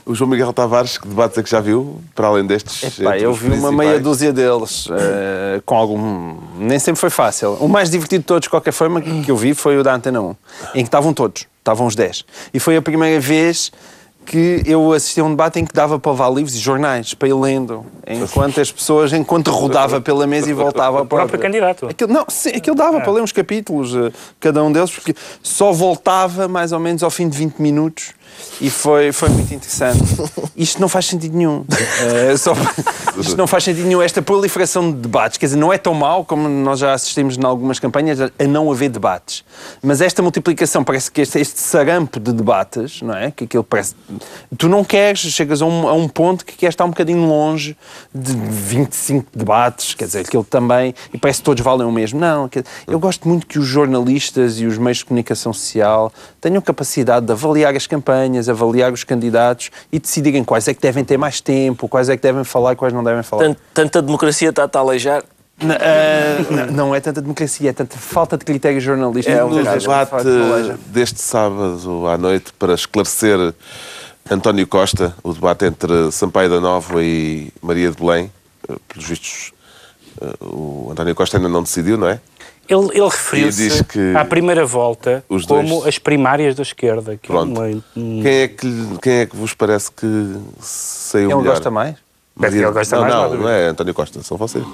[0.04, 3.00] O João Miguel Tavares, que debates é que já viu, para além destes?
[3.00, 6.36] Epá, eu vi uma meia dúzia deles, eh, com algum.
[6.56, 7.54] Nem sempre foi fácil.
[7.54, 10.20] O mais divertido de todos, de qualquer forma, que eu vi foi o da Antena
[10.20, 10.34] 1, em
[10.74, 12.24] que estavam todos, estavam os 10.
[12.54, 13.72] E foi a primeira vez
[14.26, 17.28] que eu assisti a um debate em que dava para levar livros e jornais, para
[17.28, 21.86] ir lendo, enquanto as pessoas, enquanto rodava pela mesa e voltava ao próprio candidato.
[21.86, 25.72] Aquilo, não, sim, aquilo dava para ler uns capítulos, eh, cada um deles, porque só
[25.72, 28.15] voltava mais ou menos ao fim de 20 minutos
[28.60, 30.02] e foi, foi muito interessante.
[30.56, 31.64] Isto não faz sentido nenhum.
[32.00, 32.54] Eh, só-
[33.20, 34.00] isto não faz sentido nenhum.
[34.00, 37.44] Esta proliferação de debates, quer dizer, não é tão mau como nós já assistimos em
[37.44, 39.44] algumas campanhas a não haver debates.
[39.82, 43.30] Mas esta multiplicação, parece que este, este sarampo de debates, não é?
[43.30, 43.94] Que aquilo parece.
[44.56, 47.76] Tu não queres, chegas a um, a um ponto que queres estar um bocadinho longe
[48.14, 50.94] de 25 debates, quer dizer, aquilo também.
[51.12, 52.18] E parece que todos valem o mesmo.
[52.18, 52.48] Não,
[52.86, 56.12] eu gosto muito que os jornalistas e os meios de comunicação social
[56.48, 61.04] tenham capacidade de avaliar as campanhas, avaliar os candidatos e decidirem quais é que devem
[61.04, 63.42] ter mais tempo, quais é que devem falar e quais não devem falar.
[63.48, 65.24] Tant- Tanta democracia está-te a aleijar.
[65.60, 69.36] N- ah, n- não é tanta democracia, é tanta falta de critério jornalístico.
[69.36, 70.12] É um vezes, debate
[70.86, 73.52] deste sábado à noite para esclarecer
[74.30, 78.30] António Costa, o debate entre Sampaio da Nova e Maria de Belém.
[78.68, 79.52] Eh, Pelos vistos,
[80.20, 82.20] eh, o António Costa ainda não decidiu, não é?
[82.68, 83.84] Ele, ele referiu-se
[84.16, 87.16] à primeira volta os como dois- as primárias da esquerda.
[87.20, 87.52] Que é Pronto.
[87.52, 91.50] uma- um- Quem é que, lhe- quem é que vos parece que saiu Ele melhor?
[91.54, 91.94] gosta mais?
[92.38, 94.64] Que ele gosta não, mais, Não, não é António Costa, são vocês.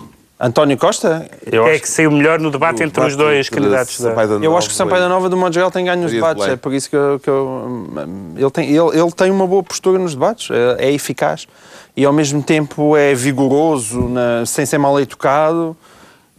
[0.41, 1.31] António Costa?
[1.47, 4.01] Eu é acho, que saiu melhor no debate O entre os debate dois entre candidatos
[4.01, 4.13] da...
[4.13, 6.13] Da eu Nova acho que o Sampaio da Nova, do modo geral, tem ganho nos
[6.13, 6.53] Maria de debates.
[6.55, 7.21] É por isso que eu.
[7.23, 7.89] que eu-
[8.37, 11.47] ele, tem, ele, ele tem uma boa postura nos debates, é, é eficaz
[11.97, 15.77] e ao mesmo tempo é vigoroso, na- sem ser mal educado.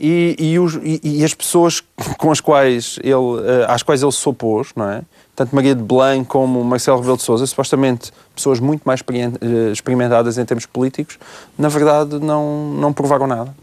[0.05, 1.81] E, e, os- e- e as pessoas
[2.19, 3.13] com as quais ele,
[3.47, 5.01] eh, às quais ele se opôs, não é?
[5.33, 10.37] Tanto Maria de Belém como Marcelo Rebelo de Sousa, supostamente pessoas muito mais eh, experimentadas
[10.37, 11.17] em termos políticos,
[11.57, 13.55] na verdade não, não provaram nada.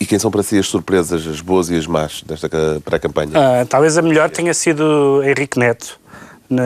[0.00, 3.32] E quem são para si as surpresas, as boas e as más desta ca- pré-campanha?
[3.34, 6.00] Ah, talvez a melhor tenha sido Henrique Neto,
[6.48, 6.62] na,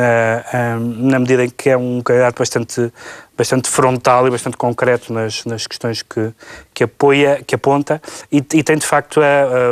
[0.52, 2.92] ah, na medida em que é um candidato bastante,
[3.36, 6.32] bastante frontal e bastante concreto nas, nas questões que,
[6.72, 9.24] que apoia, que aponta, e, e tem de facto a-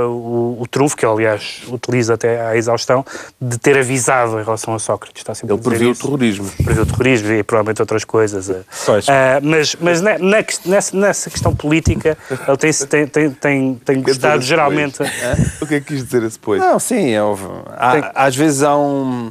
[0.03, 3.05] a- o, o trunfo, que ele, aliás utiliza até à exaustão,
[3.41, 5.21] de ter avisado em relação a Sócrates.
[5.23, 6.51] Está sempre Ele a dizer previu o terrorismo.
[6.65, 8.51] previu o terrorismo e provavelmente outras coisas.
[8.85, 9.09] Pois.
[9.09, 14.03] Ah, mas mas na- na nessa, nessa questão política, ele tem, tem, tem, tem, tem
[14.03, 15.01] gostado geralmente.
[15.61, 16.61] O que é que quis dizer esse depois?
[16.61, 17.45] Não, sim, houve.
[17.77, 19.31] Há- às vezes há um,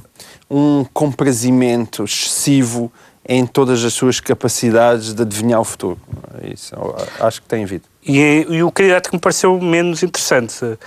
[0.49, 2.91] um comprazimento excessivo
[3.27, 5.99] em todas as suas capacidades de adivinhar o futuro.
[6.43, 7.83] Isso, eu acho que tem havido.
[8.05, 10.77] E, e o candidato que me pareceu menos interessante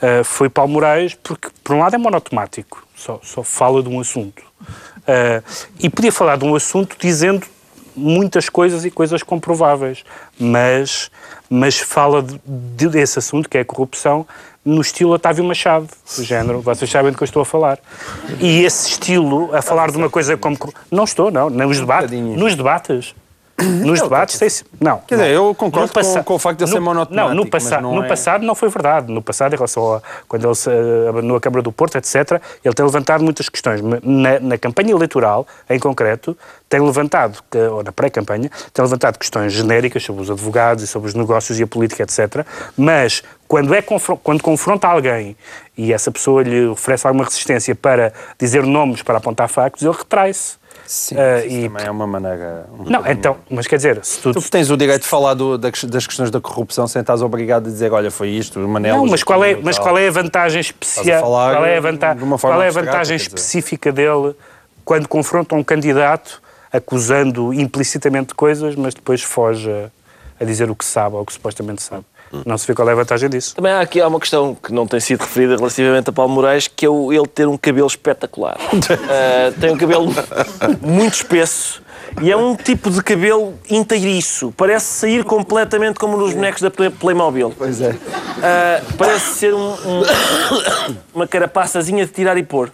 [0.00, 4.00] eh, foi Paulo Moraes, porque, por um lado, é monotemático, só, só fala de um
[4.00, 4.42] assunto.
[5.06, 5.42] Eh,
[5.80, 7.46] e podia falar de um assunto dizendo
[7.94, 10.02] muitas coisas e coisas comprováveis,
[10.40, 11.10] mas,
[11.50, 14.26] mas fala de, de- desse assunto, que é a corrupção,
[14.64, 17.78] no estilo Otávio Machado, do género, vocês sabem do que eu estou a falar.
[18.40, 20.56] E esse estilo, a falar de uma coisa como...
[20.90, 22.10] Não estou, não, nos debates.
[22.20, 23.14] Nos debates.
[23.60, 24.48] Nos debates, tem
[24.80, 24.98] Não.
[25.06, 25.46] Quer dizer, não.
[25.48, 27.94] eu concordo com- com o facto de ele ser no- monotemático, Não, no, passa- não
[27.94, 29.12] no é- passado não foi verdade.
[29.12, 32.40] No passado, em relação a quando ele se eh, abandonou a Câmara do Porto, etc.,
[32.64, 33.80] ele tem levantado muitas questões.
[34.02, 36.36] Na, na campanha eleitoral, em concreto,
[36.68, 37.38] tem levantado,
[37.72, 41.62] ou na pré-campanha, tem levantado questões genéricas sobre os advogados e sobre os negócios e
[41.62, 42.44] a política, etc.
[42.76, 45.36] Mas quando, é quando confronta alguém
[45.76, 50.60] e essa pessoa lhe oferece alguma resistência para dizer nomes, para apontar factos, ele retrai-se.
[50.86, 51.14] Sim,
[51.46, 52.66] isso e- também é uma maneira.
[52.78, 55.56] um Não, então, mas quer dizer, se tu, Tu tens o direito de falar do-
[55.56, 58.96] da- das questões da corrupção sem estás obrigado a dizer, olha, foi isto, o Manel.
[58.96, 61.20] Não, mas qual é, mas qual é a vantagem especial?
[61.22, 64.34] Qual é a, vanta de uma forma qual é a vantagem específica dele
[64.84, 66.42] quando confronta um candidato
[66.72, 69.70] acusando implicitamente coisas, mas depois foge
[70.40, 72.04] a dizer o que sabe ou o que supostamente sabe?
[72.46, 73.54] Não se vê qual é a vantagem disso.
[73.54, 76.66] Também há aqui há uma questão que não tem sido referida relativamente a Paulo Moraes,
[76.68, 78.56] que é o, ele ter um cabelo espetacular.
[78.58, 80.12] Ah, tem um cabelo
[80.80, 81.82] muito espesso
[82.20, 84.52] e é um tipo de cabelo inteiriço.
[84.56, 87.54] Parece sair completamente como nos bonecos da Play- Playmobil.
[87.56, 87.94] Pois é.
[88.42, 92.70] Ah, parece ser um- um- uma carapaçazinha de tirar e pôr.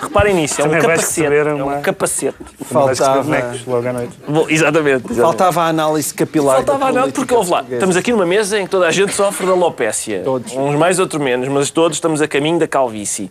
[0.00, 1.20] Reparem nisso, é um Também vais capacete.
[1.28, 2.34] receber É uma- um capacete.
[2.70, 4.12] Vais receber Faltava, logo à noite.
[4.26, 4.88] Bom, exatamente.
[4.96, 5.14] exatamente.
[5.20, 6.56] faltava a análise capilar.
[6.56, 7.56] Faltava da a política porque houve lá.
[7.58, 7.76] portuguesa.
[7.78, 10.22] Estamos aqui numa mesa em que toda a gente sofre da alopécia.
[10.24, 10.52] Todos.
[10.52, 13.30] Uns mais, outros menos, mas todos estamos a caminho da calvície.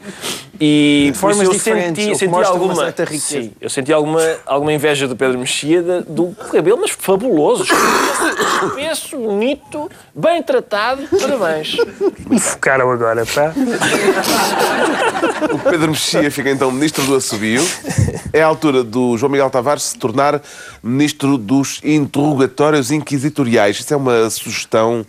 [0.60, 3.26] E por formas eu diferentes, o senti, que senti mostra uma alguma, certa riqueza.
[3.44, 7.64] sim, eu senti alguma, alguma inveja do Pedro Mexia de- do cabelo, mas fabuloso.
[7.64, 11.04] Espesso, bonito, bem tratado.
[11.22, 11.78] Parabéns.
[12.28, 13.54] Me focaram agora, tá?
[15.54, 17.62] O Pedro Mexia fica então ministro do assobio.
[18.34, 20.42] É a altura do João Miguel Tavares se tornar
[20.84, 23.80] ministro dos interrogatórios inquisitoriais.
[23.80, 25.06] Isso é uma sugestão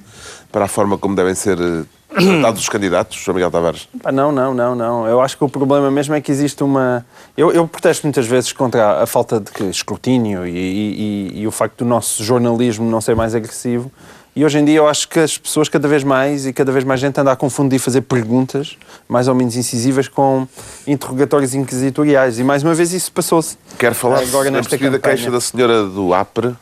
[0.50, 1.82] para a forma como devem ser eh,
[2.14, 3.88] tratados os candidatos, João Miguel Tavares?
[4.12, 5.06] Não, não, não, não.
[5.06, 7.04] Eu acho que o problema mesmo é que existe uma.
[7.36, 11.50] Eu, eu protesto muitas vezes contra a falta de escrutínio e, e- e- e o
[11.50, 13.90] facto do nosso jornalismo não ser mais agressivo.
[14.38, 16.84] E hoje em dia eu acho que as pessoas cada vez mais e cada vez
[16.84, 18.76] mais gente anda a confundir fazer perguntas
[19.08, 20.46] mais ou menos incisivas com
[20.86, 22.38] interrogatórios inquisitoriais.
[22.38, 23.58] E mais uma vez isso passou-se.
[23.76, 25.00] Quero falar Agora nesta campanha.
[25.00, 26.54] queixa da senhora do APRE,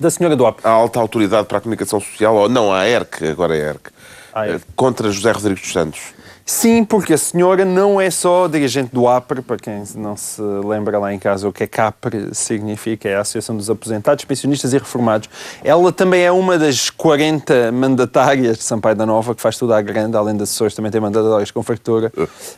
[0.00, 0.58] Da senhora do AP.
[0.66, 3.90] a alta autoridade para a comunicação social, ou não, a ERC, agora é a ERC,
[4.34, 4.64] A ERC.
[4.64, 6.00] eh, contra José Rodrigues dos Santos.
[6.46, 10.98] Sim, porque a senhora não é só dirigente do APRE, para quem não se lembra
[10.98, 14.74] lá em casa o que é que APRE significa, é a Associação dos Aposentados, Pensionistas
[14.74, 15.30] e Reformados.
[15.64, 19.80] Ela também é uma das 40 mandatárias de Sampaio da Nova, que faz tudo à
[19.80, 22.12] grande, além das assessores, também tem mandatárias com fartura.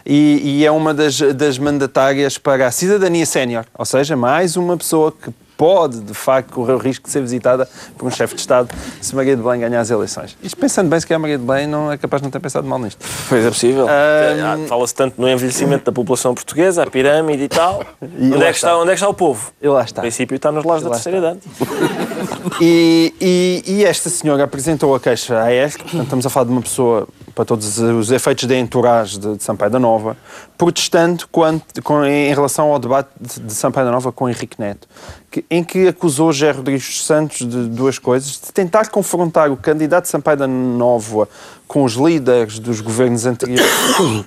[0.05, 4.77] E, e é uma das, das mandatárias para a cidadania sénior, ou seja, mais uma
[4.77, 8.41] pessoa que pode, de facto, correr o risco de ser visitada por um chefe de
[8.41, 8.69] Estado
[9.01, 10.37] se Maria de Belém ganhar as eleições.
[10.43, 12.67] Isto pensando bem, se a Maria de Belém não é capaz de não ter pensado
[12.67, 13.05] mal nisto.
[13.29, 13.87] Pois é possível.
[13.89, 17.83] Ahm, Ah, Fala-se tanto no envelhecimento da população portuguesa, a pirâmide e tal.
[18.19, 18.77] E onde, é que está, está.
[18.79, 19.51] onde é que está o povo?
[19.61, 20.01] E lá No está.
[20.03, 21.41] princípio está nos lares da terceira idade.
[22.61, 26.53] E, e- e esta senhora apresentou a queixa à ESC, portanto, estamos a falar de
[26.53, 30.17] uma pessoa, para todos os efeitos da entourage de, de Sampaio da Nova,
[30.57, 34.89] protestando quanto, com- em relação ao debate de, de Sampaio da Nova com Henrique Neto,
[35.31, 40.05] que- em que acusou José Rodrigues Santos de duas coisas, de tentar confrontar o candidato
[40.05, 41.29] de Sampaio da Nova
[41.69, 43.65] com os líderes dos governos anteriores.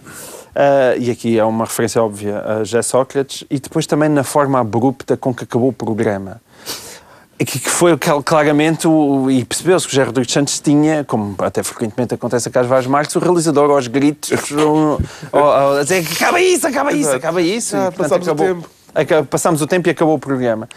[0.56, 4.60] Ah, e aqui é uma referência óbvia a José Sócrates, e depois também na forma
[4.60, 6.42] abrupta com que acabou o programa.
[7.40, 11.36] E Que, que foi claramente, o, e percebeu-se que o José Rodrigues Santos tinha, como
[11.40, 14.30] até frequentemente acontece a Carlos Vaz Marques, o realizador aos gritos,
[15.32, 17.78] a dizer que acaba isso, acaba isso, acaba isso.
[17.78, 18.70] Ah, e, portanto, acabou- tempo.
[19.30, 20.68] Passámos o tempo e acabou o programa.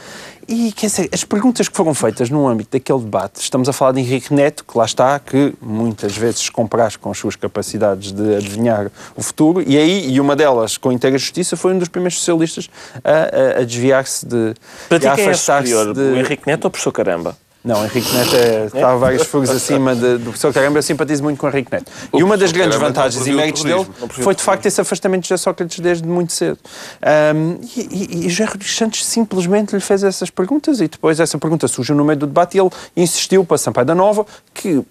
[0.49, 3.93] E quer dizer, as perguntas que foram feitas no âmbito daquele debate, estamos a falar
[3.93, 8.35] de Henrique Neto, que lá está, que muitas vezes compraz com as suas capacidades de
[8.35, 12.19] adivinhar o futuro, e aí, e uma delas, com inteira justiça, foi um dos primeiros
[12.19, 12.69] socialistas
[13.05, 14.55] a, a- a desviar-se de.
[14.89, 15.95] Para ti quem é superior?
[15.95, 16.01] de...
[16.01, 17.37] O Henrique Neto ou o professor Caramba?
[17.65, 20.79] Não, Henrique Neto é, está vários fogos acima de- do professor Caramba.
[20.79, 21.91] Eu simpatizo muito com o Henrique Neto.
[22.11, 25.23] O e uma das grandes Caramba vantagens e méritos dele foi, de facto, esse afastamento
[25.23, 26.59] de José Sócrates desde muito cedo.
[27.01, 27.81] Ahm, e,
[28.23, 31.95] e, e José Rodrigues Santos simplesmente lhe fez essas perguntas e depois essa pergunta surgiu
[31.95, 34.83] no meio do debate e ele insistiu para Sampaio da Nova que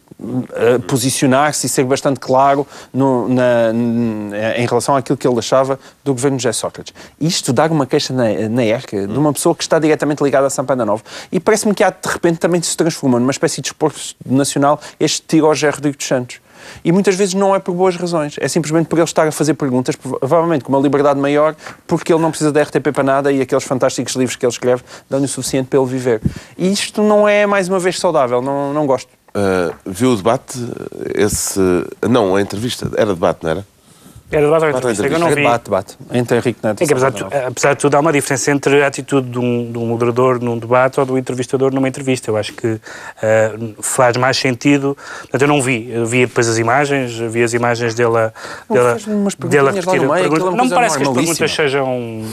[0.87, 3.71] posicionar-se e ser bastante claro no- na-
[4.55, 6.93] em relação àquilo que ele achava do governo de José Sócrates.
[7.19, 10.49] Isto dar uma queixa na, na ERC de uma pessoa que está diretamente ligada a
[10.49, 13.67] Sampaio da Nova e parece-me que há, de repente também se transforma numa espécie de
[13.69, 16.39] esforço nacional este tiro ao José Rodrigues dos Santos.
[16.85, 19.55] E muitas vezes não é por boas razões, é simplesmente por ele estar a fazer
[19.55, 21.55] perguntas, provavelmente com uma liberdade maior,
[21.87, 24.83] porque ele não precisa da RTP para nada e aqueles fantásticos livros que ele escreve
[25.09, 26.21] dão-lhe o suficiente para ele viver.
[26.55, 29.09] E isto não é, mais uma vez, saudável, não, não gosto.
[29.33, 30.57] Ah, viu o debate?
[31.15, 31.59] Esse.
[32.09, 32.89] Não, a entrevista.
[32.97, 33.65] Era debate, não era?
[34.31, 35.07] Era debate ou entrevista?
[35.07, 35.35] Eu não vi.
[35.35, 35.97] Debate, debate.
[36.13, 38.87] Entre Henrique Neto É que, apesar de, apesar de tudo, há uma diferença entre a
[38.87, 42.31] atitude de um, de um moderador num debate ou do entrevistador numa entrevista.
[42.31, 42.79] Eu acho que
[43.21, 44.97] eh, faz mais sentido.
[45.21, 45.89] Portanto, eu não vi.
[45.91, 48.33] Eu vi depois as imagens, vi as imagens dele a,
[48.69, 50.53] Não, dele, a- fez umas dele a perguntinhas lá repetir meio, pergunta.
[50.53, 52.25] é Não me parece que as perguntas sejam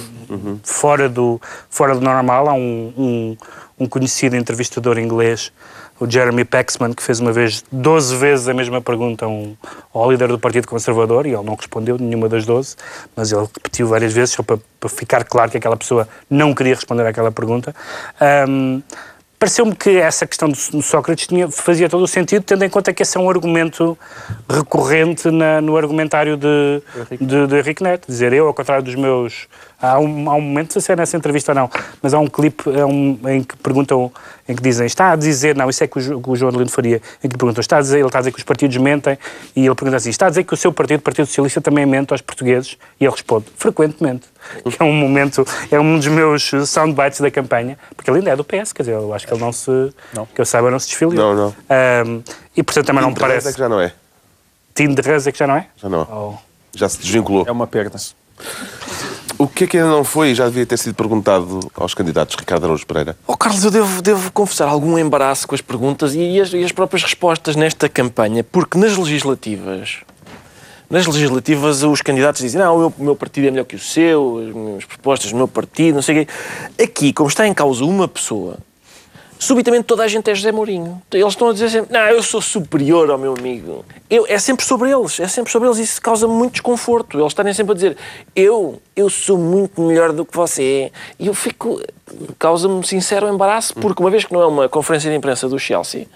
[0.62, 2.48] fora, do, fora do normal.
[2.48, 3.36] Há um, um,
[3.80, 5.52] um conhecido entrevistador inglês,
[6.00, 9.56] o Jeremy Paxman, que fez uma vez 12 vezes a mesma pergunta um,
[9.92, 12.76] ao líder do Partido Conservador e ele não respondeu nenhuma das 12,
[13.16, 16.74] mas ele repetiu várias vezes só para, para ficar claro que aquela pessoa não queria
[16.74, 17.74] responder àquela pergunta.
[18.20, 18.80] Ahm,
[19.40, 23.04] Pareceu-me que essa questão do Sócrates tinha, fazia todo o sentido, tendo em conta que
[23.04, 23.96] esse é um argumento
[24.50, 26.82] recorrente na- no argumentário de,
[27.20, 28.06] de, de Henrique Neto.
[28.08, 29.46] Dizer, eu, ao contrário dos meus.
[29.80, 31.70] Há um, há um momento, não sei se é nessa entrevista ou não,
[32.02, 34.10] mas há um clipe é um, em que perguntam,
[34.48, 36.68] em que dizem, está a dizer, não, isso é que o, que o João Adelino
[36.68, 38.76] faria, em que lhe perguntam, está a dizer, ele está a dizer que os partidos
[38.76, 39.16] mentem,
[39.54, 41.86] e ele pergunta assim, está a dizer que o seu partido, o Partido Socialista, também
[41.86, 42.76] mente aos portugueses?
[43.00, 44.26] E ele responde, frequentemente.
[44.64, 48.36] Que é um momento, é um dos meus soundbites da campanha, porque ele ainda é
[48.36, 49.70] do PS, quer dizer, eu acho que ele não se,
[50.34, 51.14] que eu saiba, não se desfiliou.
[51.14, 51.56] Não, não.
[51.70, 52.22] Ahm,
[52.56, 53.48] e portanto também não me parece.
[53.48, 53.92] É que já não é.
[54.74, 55.66] Tim de é que já não é?
[55.76, 56.02] Já não.
[56.10, 56.34] Oh.
[56.76, 57.44] Já se desvinculou.
[57.46, 57.96] É uma perda.
[59.38, 62.34] O que é que ainda não foi e já devia ter sido perguntado aos candidatos
[62.34, 63.16] Ricardo Araújo Pereira?
[63.24, 66.72] Oh, Carlos, eu devo, devo confessar algum embaraço com as perguntas e as, e as
[66.72, 69.98] próprias respostas nesta campanha, porque nas legislativas
[70.90, 74.54] nas legislativas os candidatos dizem não, o meu, partido é melhor que o seu, as
[74.54, 76.32] minhas propostas do meu partido, não sei o quê.
[76.82, 78.56] Aqui, como está em causa uma pessoa,
[79.38, 81.00] subitamente toda a gente é José Mourinho.
[81.12, 83.84] Eles estão a dizer sempre, não, eu sou superior ao meu amigo.
[84.08, 87.18] Eu, é sempre sobre eles, é sempre sobre eles e isso causa muito desconforto.
[87.18, 87.96] Eles estarem sempre a dizer,
[88.34, 90.90] eu, eu sou muito melhor do que você.
[91.18, 91.80] E eu fico,
[92.38, 96.06] causa-me sincero embaraço, porque uma vez que não é uma conferência de imprensa do Chelsea,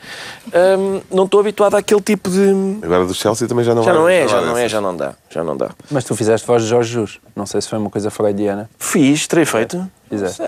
[0.48, 2.78] hum, não estou habituado àquele tipo de...
[2.82, 5.14] Agora do Chelsea também já não Já não é, já não é, já não dá,
[5.30, 5.70] já não dá.
[5.90, 7.20] Mas tu fizeste voz de Jorge Jus.
[7.36, 8.68] Não sei se foi uma coisa freudiana.
[8.78, 9.88] Fiz, terei feito.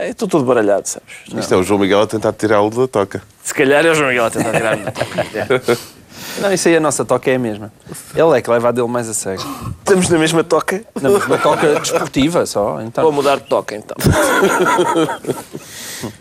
[0.02, 1.08] Estou todo baralhado, sabes?
[1.38, 3.22] Isto é o João Miguel a tentar tirá-lo da toca.
[3.42, 5.24] Se calhar é o João Miguel a tentar tirar-me da toca.
[5.34, 5.94] É.
[6.40, 7.72] Não, isso aí a nossa toca é a mesma.
[8.14, 9.44] Ele é que leva a dele mais a sério.
[9.78, 10.82] Estamos na mesma toca.
[11.00, 12.80] Não, mas uma toca desportiva só.
[12.82, 13.04] Então.
[13.04, 13.96] Vou mudar de toca então.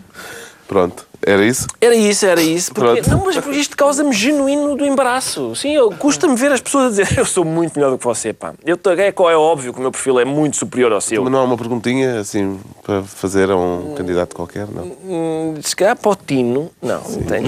[0.68, 1.68] Pronto, era isso?
[1.80, 2.74] Era isso, era isso.
[2.74, 3.10] Porque, Pronto.
[3.10, 5.56] não, mas porque isto causa-me genuíno do embaraço.
[5.56, 8.34] Sim, eu- custa-me ver as pessoas a dizer eu sou muito melhor do que você,
[8.34, 8.54] pá.
[8.66, 11.24] Eu, é, é óbvio que o meu perfil é muito superior ao seu.
[11.24, 14.68] Mas não há uma perguntinha assim para fazer a um candidato qualquer?
[14.68, 14.84] Não.
[15.06, 17.48] Hum, Se calhar para o Tino, não, não tenho.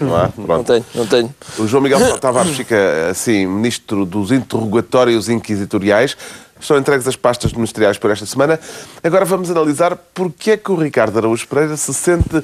[0.00, 0.30] Não, não há?
[0.36, 0.66] Não Pronto.
[0.72, 1.34] tenho, não tenho.
[1.58, 6.16] O João Miguel Tavares fica assim, ministro dos interrogatórios inquisitoriais.
[6.60, 8.58] Estão entregues as pastas ministeriais por esta semana.
[9.02, 12.42] Agora vamos analisar porque é que o Ricardo Araújo Pereira se sente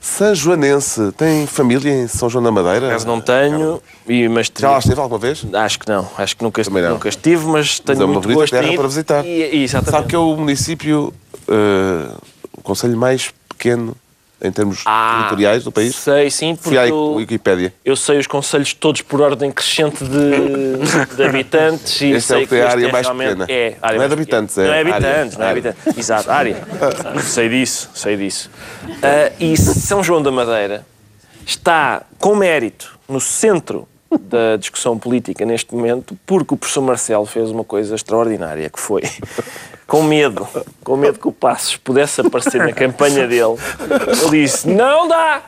[0.00, 1.12] sanjoanense.
[1.12, 2.88] Tem família em São João da Madeira?
[2.88, 5.44] Caso não tenho, e, mas Já lá esteve alguma vez?
[5.52, 6.90] Acho que não, acho que nunca, Também não.
[6.92, 9.26] nunca estive, mas tenho é uma muito bonita gosto terra para visitar.
[9.26, 9.68] E, e.
[9.68, 11.12] Sabe que é o município,
[11.46, 12.08] eh,
[12.56, 13.94] o conselho mais pequeno
[14.42, 15.94] em termos Ah, territoriais do país?
[15.94, 17.72] Sei, sim, Fui porque à eu, Wikipédia.
[17.84, 20.78] eu sei os conselhos todos por ordem crescente de,
[21.16, 23.46] de habitantes e Este é sei que tem a área é mais pequena.
[23.48, 24.92] É, área Não é de habitantes, é Não é área.
[24.94, 25.68] habitantes, não é Área.
[25.70, 25.98] habitantes.
[25.98, 26.56] Exato, área.
[27.24, 28.50] sei disso, sei disso.
[29.02, 30.84] Ah, e São João da Madeira
[31.46, 33.86] está com mérito no centro
[34.22, 39.02] da discussão política neste momento, porque o professor Marcelo fez uma coisa extraordinária, que foi,
[39.90, 40.46] com medo,
[40.84, 43.56] com medo que o Passos pudesse aparecer na campanha dele,
[44.22, 45.42] ele disse, não dá,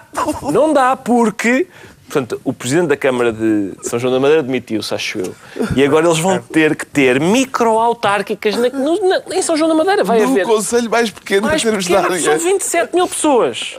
[0.53, 1.69] não dá, porque...
[2.09, 5.35] Portanto, o Presidente da Câmara de São João da Madeira demitiu-se, acho eu.
[5.75, 10.05] E agora eles vão ter que ter microautárquicas na, na- em São João da Madeira.
[10.05, 12.21] Vai No haver conselho mais pequeno mais área.
[12.21, 13.79] são 27 mil pessoas.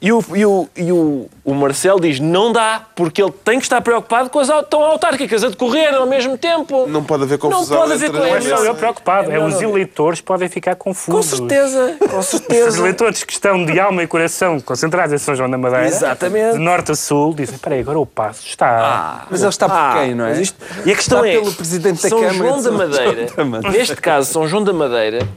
[0.00, 3.64] E, o, e, o, e o, o Marcelo diz, não dá, porque ele tem que
[3.66, 6.86] estar preocupado com as tão autárquicas a decorrer ao mesmo tempo.
[6.86, 8.48] Não pode haver confusão pode haver entre co- Não é eles.
[8.48, 9.62] só eu preocupado, é Não, os não.
[9.70, 11.38] eleitores podem ficar Com confusos.
[11.38, 12.78] certeza, com Os certeza.
[12.78, 16.52] eleitores que estão de alma e coração concentrados em São João da Madeira, Exatamente.
[16.54, 19.26] de norte a sul, dizem: espera aí, agora o passo está.
[19.30, 20.40] Mas ele está por Ah, quem, não é?
[20.40, 23.36] isto- E a questão Está é, pelo Presidente da São Câmara João da Madeira, João
[23.36, 23.76] da Madeira.
[23.78, 25.28] neste caso, São João da Madeira,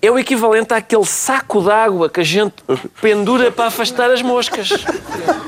[0.00, 2.54] é o equivalente àquele saco de água que a gente
[3.00, 4.70] pendura para afastar as moscas.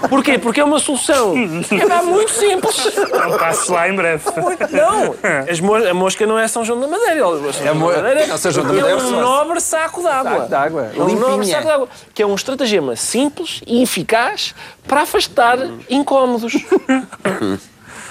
[0.08, 0.38] Porquê?
[0.38, 1.34] Porque é uma solução.
[1.36, 2.76] É muito simples.
[3.12, 4.22] Não passo lá em breve.
[4.70, 5.14] Não,
[5.50, 7.20] as mo- a mosca não é São João da Madeira.
[7.24, 10.00] São João mo- da Madeira não, São João da é Madeira um só- nobre saco
[10.02, 10.30] de água.
[10.36, 11.88] Saco de água, É um nobre saco de água.
[12.12, 14.54] Que é um estratagema simples e eficaz
[14.86, 16.52] para afastar incómodos.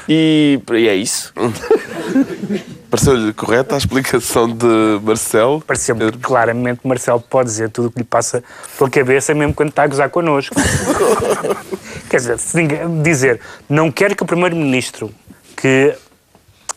[0.10, 1.32] E, e é isso.
[2.94, 5.60] Pareceu-lhe correta a explicação de Marcelo?
[5.62, 8.44] Pareceu-me que claramente Marcelo pode dizer tudo o que lhe passa
[8.78, 10.56] pela cabeça, mesmo quando está a gozar connosco.
[12.08, 12.38] Quer dizer,
[13.02, 15.10] dizer, não quero que o Primeiro-Ministro,
[15.58, 15.96] que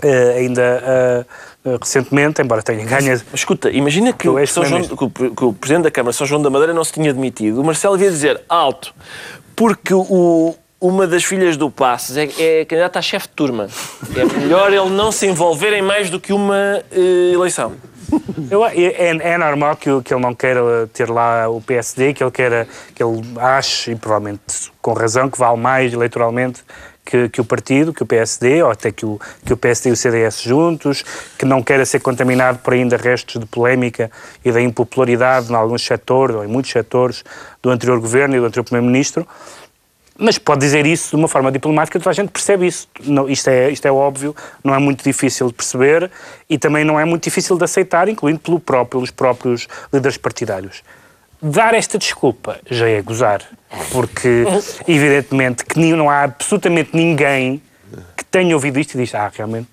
[0.02, 1.24] eh, ainda eh,
[1.78, 3.08] recentemente, embora tenha ganho.
[3.10, 5.10] Mas escuta, imagina que Eu o, és São João, primeiro-ministro.
[5.10, 7.60] que, o, que o Presidente da Câmara, São João da Madeira, não se tinha demitido.
[7.60, 8.94] O Marcelo devia dizer alto,
[9.54, 10.54] porque o,
[10.86, 13.68] uma das filhas do Passos é, é candidata a chefe de turma.
[14.14, 17.72] É melhor ele não se envolver em mais do que uma eh, eleição.
[18.50, 22.30] Eu, é, é normal que, que ele não queira ter lá o PSD, que ele
[22.30, 26.62] queira, que ele ache, e provavelmente com razão, que vale mais eleitoralmente
[27.06, 29.92] que, que o partido, que o PSD, ou até que o, que o PSD e
[29.92, 31.04] o CDS juntos,
[31.38, 34.10] que não queira ser contaminado por ainda restos de polémica
[34.44, 37.24] e da impopularidade em alguns setores, ou em muitos setores,
[37.62, 39.26] do anterior governo e do anterior primeiro-ministro.
[40.18, 42.88] Mas pode dizer isso de uma forma diplomática, toda a gente percebe isso.
[43.04, 46.10] Não, isto, é, isto é óbvio, não é muito difícil de perceber
[46.48, 50.82] e também não é muito difícil de aceitar, incluindo pelo próprio, pelos próprios líderes partidários.
[51.42, 53.42] Dar esta desculpa já é gozar,
[53.92, 54.44] porque
[54.88, 57.60] evidentemente que não há absolutamente ninguém
[58.16, 59.68] que tenha ouvido isto e diz, ah, realmente,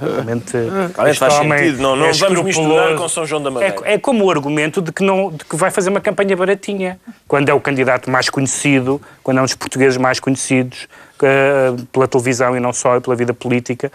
[0.00, 0.56] realmente,
[1.08, 3.76] este faz sentido, não- não é vamos misturar escrupuloso." com São João da Madeira.
[3.84, 7.00] É, é como o argumento de que, não, de que vai fazer uma campanha baratinha.
[7.28, 10.86] Quando é o candidato mais conhecido, quando é um dos portugueses mais conhecidos
[11.22, 13.90] eh, pela televisão e não só, e pela vida política.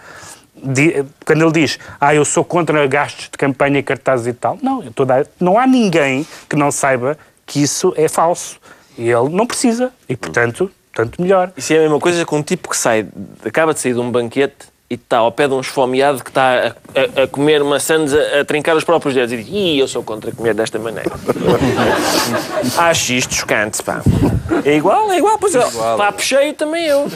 [0.60, 4.58] Di- quando ele diz, ah, eu sou contra gastos de campanha, cartazes e tal.
[4.62, 8.58] Não, a não há ninguém que não saiba que isso é falso.
[8.96, 9.92] E ele não precisa.
[10.08, 10.68] E, portanto,
[10.98, 11.52] tanto melhor.
[11.56, 13.06] Isso é a mesma coisa com um tipo que sai,
[13.44, 16.42] acaba de sair de um banquete e está ao pé de um esfomeado que está
[16.42, 19.86] a, a- a comer maçãs a, a trincar os próprios dedos e diz: Ih, eu
[19.86, 21.12] sou contra comer desta maneira.
[22.76, 24.02] Acho isto chocante, pá.
[24.64, 25.60] É igual, é igual, pois é.
[25.96, 27.06] Papo cheio também eu.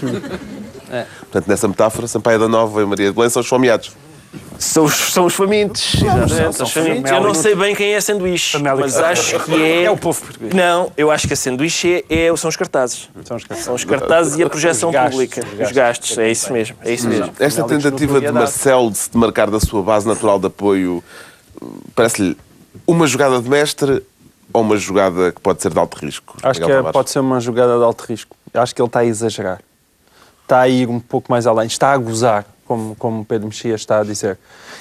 [1.20, 3.92] Portanto, nessa metáfora, Sampaio da Nova e Maria de Belém são esfomeados.
[4.62, 5.94] São os, são os famintos.
[5.94, 7.10] Exatamente, são os famintos.
[7.10, 9.84] Eu não sei bem quem é sanduíche, mas acho que é.
[9.84, 10.54] É o povo português.
[10.54, 13.08] Não, eu acho que a sanduíche é, é- são os cartazes.
[13.24, 13.64] São os cartazes.
[13.64, 15.40] São os cartazes e a projeção Os gastos, pública.
[15.40, 15.74] os Os gastos.
[15.74, 16.76] gastos, é isso mesmo.
[16.84, 17.32] É isso mesmo.
[17.40, 18.30] Esta tentativa de.
[18.32, 21.02] Marcelo de se demarcar da sua base natural de apoio
[21.94, 22.36] parece-lhe
[22.86, 24.02] uma jogada de mestre
[24.52, 26.36] ou uma jogada que pode ser de alto risco?
[26.42, 26.92] Acho que Miguel é- Tavares?
[26.92, 28.36] pode ser uma jogada de alto risco.
[28.54, 29.60] Acho que ele está a exagerar.
[30.44, 31.66] Está a ir um pouco mais além.
[31.66, 34.38] Está a gozar, como, como Pedro Mexia está a dizer.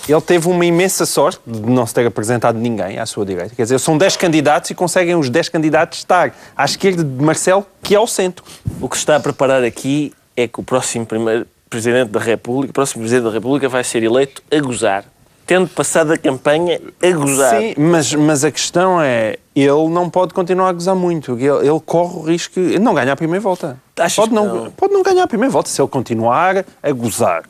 [0.08, 3.54] Ele teve uma imensa sorte de não se ter apresentado ninguém à sua direita.
[3.56, 7.66] Quer dizer, são 10 candidatos e conseguem os 10 candidatos estar à esquerda de Marcelo,
[7.84, 8.44] que é ao centro.
[8.80, 12.72] O que se está a preparar aqui é que o próximo primeiro Presidente da República,
[12.72, 15.06] o próximo Presidente da República vai ser eleito a gozar.
[15.46, 17.60] Tendo passado a campanha a gozar.
[17.60, 21.34] Sim, mas, mas a questão é, ele não pode continuar a gozar muito.
[21.34, 23.78] Ele, ele corre o risco de não ganhar a primeira volta.
[23.98, 24.72] Achas Pode não, não?
[24.72, 27.44] pode não ganhar a primeira volta se ele continuar a gozar.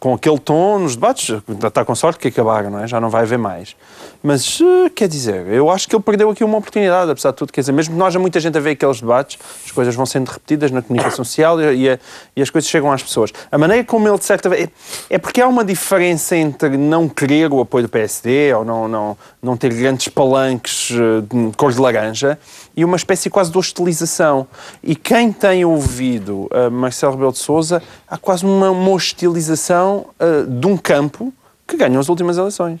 [0.00, 2.86] Com aquele tom nos debates, está com sorte que acabaram, não é?
[2.86, 3.74] Já não vai haver mais.
[4.22, 7.52] Mas, eh, quer dizer, eu acho que ele perdeu aqui uma oportunidade, apesar de tudo.
[7.52, 10.06] Quer dizer, mesmo que nós há muita gente a ver aqueles debates, as coisas vão
[10.06, 11.98] sendo repetidas na comunicação social e, e a-
[12.36, 13.32] e as coisas chegam às pessoas.
[13.50, 14.68] A maneira como ele, de certa vez...
[15.10, 18.86] É, é porque há uma diferença entre não querer o apoio do PSD ou não,
[18.86, 22.38] não, não ter grandes palanques eh, de cor de laranja
[22.76, 24.46] e uma espécie quase de hostilização.
[24.82, 30.44] E quem tem ouvido eh, Marcelo Rebelo de Sousa, há quase uma, uma hostilização eh,
[30.46, 31.32] de um campo
[31.66, 32.80] que ganhou as últimas eleições.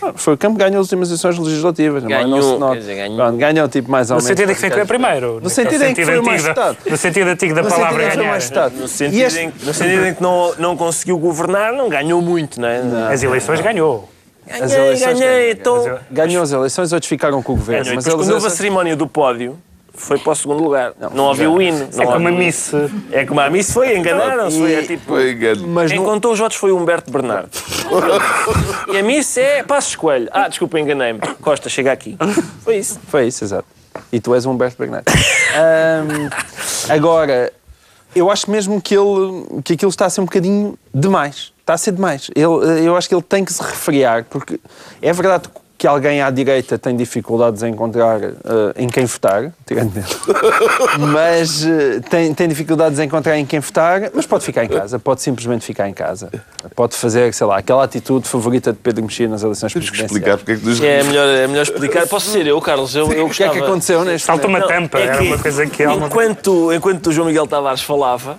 [0.00, 2.04] Ah, Foi o campo que ganhou as últimas eleições legislativas.
[2.04, 2.24] não é?
[2.24, 2.78] Não se Ganhou, nota.
[2.78, 3.16] dizer, ganhou.
[3.16, 4.28] Pronto, ganhou tipo mais ou No menos.
[4.38, 5.40] sentido em que foi primeiro.
[5.40, 6.90] No sentido em que foi mais antigo da- votado.
[6.90, 8.28] No sentido antigo da No palavra ganhar.
[8.28, 8.50] mais.
[8.72, 12.60] No sentido, este- em, no sentido em que não, não conseguiu governar, não ganhou muito,
[12.60, 12.80] não é?
[13.12, 14.08] As eleições ganhou.
[14.48, 15.54] As Ganhei, eleições ganhei.
[15.54, 15.84] ganhou.
[15.84, 17.82] Então, Ganhou as eleições, outros ficaram com o governo.
[17.84, 17.94] ganhou.
[17.94, 19.58] E Mas quando houve a eleições- cerimónia do pódio,
[19.98, 20.92] foi para o segundo lugar.
[21.12, 21.88] Não, ouviu o hino.
[21.92, 22.34] É não como a o.
[22.34, 22.72] Miss.
[23.12, 24.58] É como a Miss foi, enganaram-se.
[24.58, 25.36] Foi, é tipo, Foi.
[25.66, 27.50] Mas Quem não- contou os votos foi o Humberto Bernardo.
[28.92, 30.28] e a Miss é Passos Coelho.
[30.32, 31.20] Ah, desculpa, enganei-me.
[31.40, 32.16] Costa, chega aqui.
[32.64, 32.98] Foi isso.
[33.08, 33.66] Foi isso, exato.
[34.12, 35.06] E tu és um Humberto Bernardo.
[35.10, 36.28] Ahm,
[36.88, 37.52] agora,
[38.14, 41.52] eu acho mesmo que, ele, que aquilo está a ser um bocadinho demais.
[41.60, 42.30] Está a ser demais.
[42.34, 44.58] Ele, eu acho que ele tem que se refriar, porque
[45.02, 48.32] é verdade que alguém à direita tem dificuldades em encontrar eh,
[48.76, 50.06] em quem votar, tirando dele.
[51.12, 54.98] mas eh, tem, tem dificuldades em encontrar em quem votar, mas pode ficar em casa,
[54.98, 56.30] pode simplesmente ficar em casa.
[56.74, 60.10] Pode fazer, sei lá, aquela atitude favorita de Pedro Mexia nas eleições Temos que presidenciais.
[60.10, 62.06] explicar porque é que nos É melhor, é melhor explicar.
[62.08, 62.94] Posso ser eu, Carlos?
[62.94, 64.98] Eu, eu O que é que aconteceu neste Salta uma Não, tampa.
[64.98, 68.38] é Era que uma coisa que enquanto, enquanto o João Miguel Tavares falava,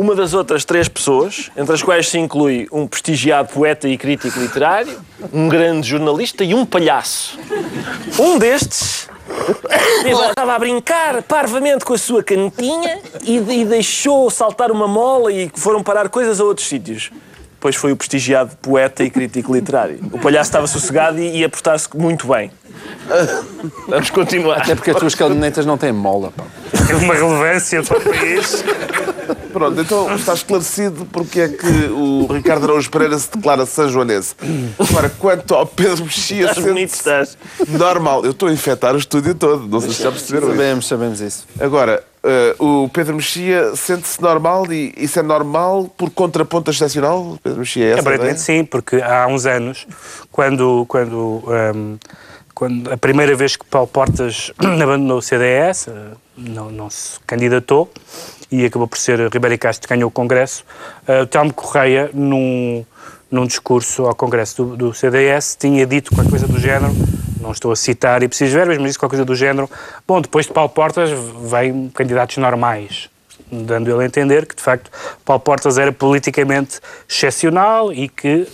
[0.00, 4.40] uma das outras três pessoas, entre as quais se inclui um prestigiado poeta e crítico
[4.40, 4.98] literário,
[5.30, 7.38] um grande jornalista e um palhaço.
[8.18, 9.10] Um destes
[10.06, 15.50] estava a brincar parvamente com a sua canetinha e, e deixou saltar uma mola e
[15.54, 17.10] foram parar coisas a outros sítios.
[17.60, 19.98] Depois foi o prestigiado poeta e crítico literário.
[20.10, 22.50] O palhaço estava sossegado e ia portar-se muito bem.
[23.86, 24.62] Vamos continuar.
[24.62, 26.32] Até porque as tuas cadernetas não têm mola.
[26.34, 26.44] Pá.
[26.86, 28.64] Teve uma relevância para o país.
[29.52, 34.34] Pronto, então está esclarecido porque é que o Ricardo Araújo Pereira se declara sanjoanense.
[34.78, 37.38] Agora, quanto ao Pedro Mexia, Estás bonito, sente estás.
[37.68, 38.24] normal.
[38.24, 40.56] Eu estou a infectar o estúdio todo, não sei se já perceberam isso.
[40.56, 41.46] Sabemos, sabemos isso.
[41.60, 47.38] Agora, eh, o Pedro Mexia sente-se normal e isso é normal por contraponto excepcional?
[47.42, 49.86] Pedro Mexia é essa Aparentemente sim, porque há uns anos,
[50.30, 51.42] quando, quando,
[51.74, 51.96] hum,
[52.54, 55.92] quando a primeira vez que Paulo Portas abandonou o CDS, eh,
[56.36, 57.90] não, não se candidatou
[58.50, 60.64] e acabou por ser Ribeiro Castro que ganhou o Congresso,
[61.22, 62.84] o Telmo Correia, num,
[63.30, 66.92] num discurso ao Congresso do, do CDS, tinha dito qualquer coisa do género,
[67.50, 69.68] não estou a citar e preciso verbas, mas disse qualquer coisa do género,
[70.06, 71.10] bom, depois de Paulo Portas
[71.50, 73.10] vêm candidatos normais
[73.52, 74.88] dando ele a entender que, de facto,
[75.24, 76.78] Paulo Portas era politicamente
[77.08, 78.46] excepcional e que,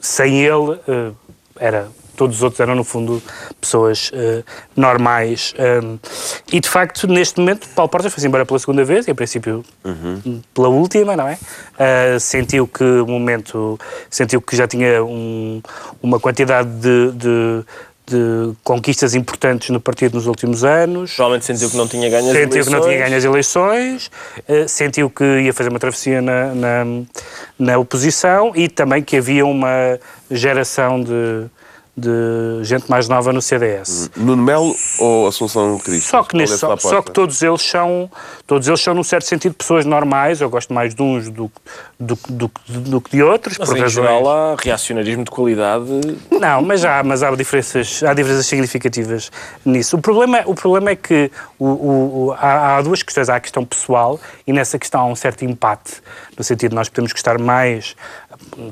[0.00, 1.10] sem ele, eh,
[1.58, 3.20] era, todos os outros eram, no fundo,
[3.60, 4.44] pessoas eh,
[4.76, 5.54] normais.
[5.58, 5.98] Um,
[6.52, 9.64] e, de facto, neste momento, Paulo Portas foi-se embora pela segunda vez, em princípio
[10.54, 11.34] pela última, não é?
[11.74, 13.76] Uh, sentiu que o momento,
[14.08, 15.60] sentiu que já tinha um-
[16.00, 17.64] uma quantidade de, de-
[18.08, 21.14] de conquistas importantes no partido nos últimos anos.
[21.14, 23.04] Provavelmente sentiu que não tinha ganho as Sentiu que não tinha eleições.
[23.04, 24.10] ganho as eleições,
[24.48, 26.84] eh, sentiu que ia fazer uma travessia na, na,
[27.58, 29.98] na oposição e também que havia uma
[30.30, 31.46] geração de,
[31.98, 34.10] de gente mais nova no CDS.
[34.16, 36.08] Nuno Melo ou Assunção Cristo?
[36.10, 38.10] Só que, é sua só, só que todos eles são,
[38.46, 40.40] todos eles são, num certo sentido, pessoas normais.
[40.40, 41.50] Eu gosto mais de uns do,
[41.98, 44.06] do, do, do que de outros, Mas por em razões.
[44.06, 45.84] geral há reacionarismo de qualidade.
[46.30, 49.30] Não, mas há, mas há diferenças, há diferenças significativas
[49.64, 49.96] nisso.
[49.96, 53.28] O problema, o problema é que o, o- o- há, há duas questões.
[53.28, 55.94] Há a questão pessoal e nessa questão há um certo empate,
[56.36, 57.96] no sentido de nós podemos gostar mais,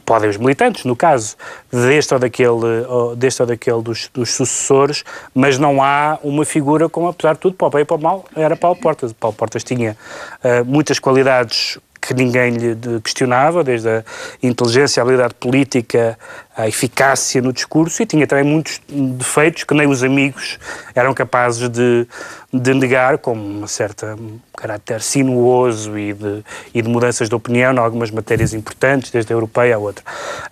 [0.05, 1.37] podem os militantes, no caso,
[1.71, 7.09] deste ou daquele, deste ou daquele dos, dos sucessores, mas não há uma figura como,
[7.09, 9.13] apesar de tudo, para o bem e para o mal, era Paulo Portas.
[9.13, 9.97] Paulo Portas tinha
[10.43, 14.05] ah, muitas qualidades que ninguém lhe questionava, desde a
[14.43, 16.19] inteligência, a habilidade política,
[16.57, 20.59] a eficácia no discurso, e tinha também muitos defeitos que nem os amigos
[20.95, 22.07] eram capazes de,
[22.53, 26.45] de negar, como uma certa um caráter sinuoso e de,
[26.75, 30.03] e de mudanças de opinião em algumas matérias importantes, desde a europeia a outra.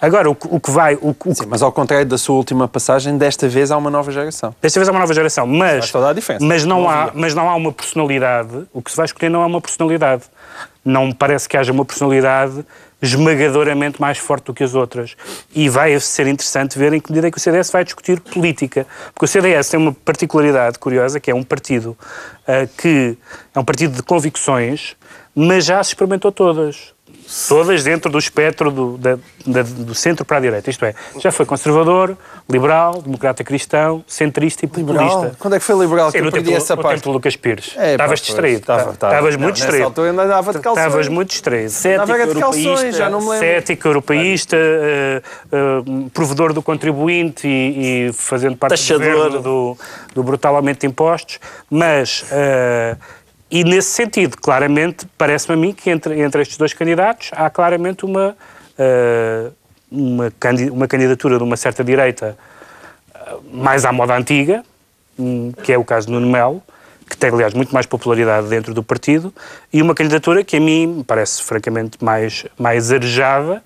[0.00, 0.94] Agora, o, que- o que vai...
[0.96, 3.90] O, o que Sim, mas ao contrário da sua última passagem, desta vez há uma
[3.90, 4.54] nova geração.
[4.60, 6.44] Desta vez há uma nova geração, mas, Faz toda a diferença.
[6.44, 8.66] mas, não Não há, mas não há uma personalidade.
[8.72, 10.24] O que se vai escolher não é uma personalidade.
[10.84, 12.64] Não parece que haja uma personalidade
[13.00, 15.16] esmagadoramente mais forte do que as outras.
[15.54, 18.86] E vai ser interessante ver em que medida é que o CDS vai discutir política.
[19.12, 21.96] Porque o CDS tem uma particularidade curiosa, que é um partido
[22.46, 23.16] ah, que
[23.54, 24.96] é um partido de convicções,
[25.34, 26.93] mas já se experimentou todas.
[27.48, 30.70] Todas dentro do espectro do, da- da- do centro para a direita.
[30.70, 32.16] Isto é, já foi conservador,
[32.48, 35.34] liberal, democrata cristão, centrista e populista.
[35.38, 36.96] Quando é que foi liberal que eu perdi tempo, essa parte?
[36.96, 37.74] tempo do Lucas Pires.
[37.76, 38.60] É, Estavas distraído.
[38.60, 39.12] estava, estava.
[39.14, 39.84] Estavas muito nessa distraído.
[39.86, 40.84] altura ainda andava de calções.
[40.86, 41.70] Estavas muito distraído.
[41.70, 42.92] Cético, europeísta.
[42.92, 43.46] já não me lembro.
[43.46, 49.00] Cético, europeísta, eh, eh, provedor do contribuinte e, e fazendo parte Taxador.
[49.00, 49.78] do governo do,
[50.14, 51.38] do brutal aumento de impostos,
[51.70, 52.96] mas, eh,
[53.54, 58.04] e nesse sentido, claramente, parece-me a mim que entre, entre estes dois candidatos há claramente
[58.04, 58.36] uma,
[58.76, 59.48] eh,
[59.88, 60.32] uma,
[60.72, 62.36] uma candidatura de uma certa direita
[63.14, 64.64] eh, mais à moda antiga,
[65.16, 66.60] hum, que é o caso do Nuno Melo,
[67.08, 69.32] que tem, aliás, muito mais popularidade dentro do partido,
[69.72, 73.62] e uma candidatura que a mim parece francamente mais, mais arejada,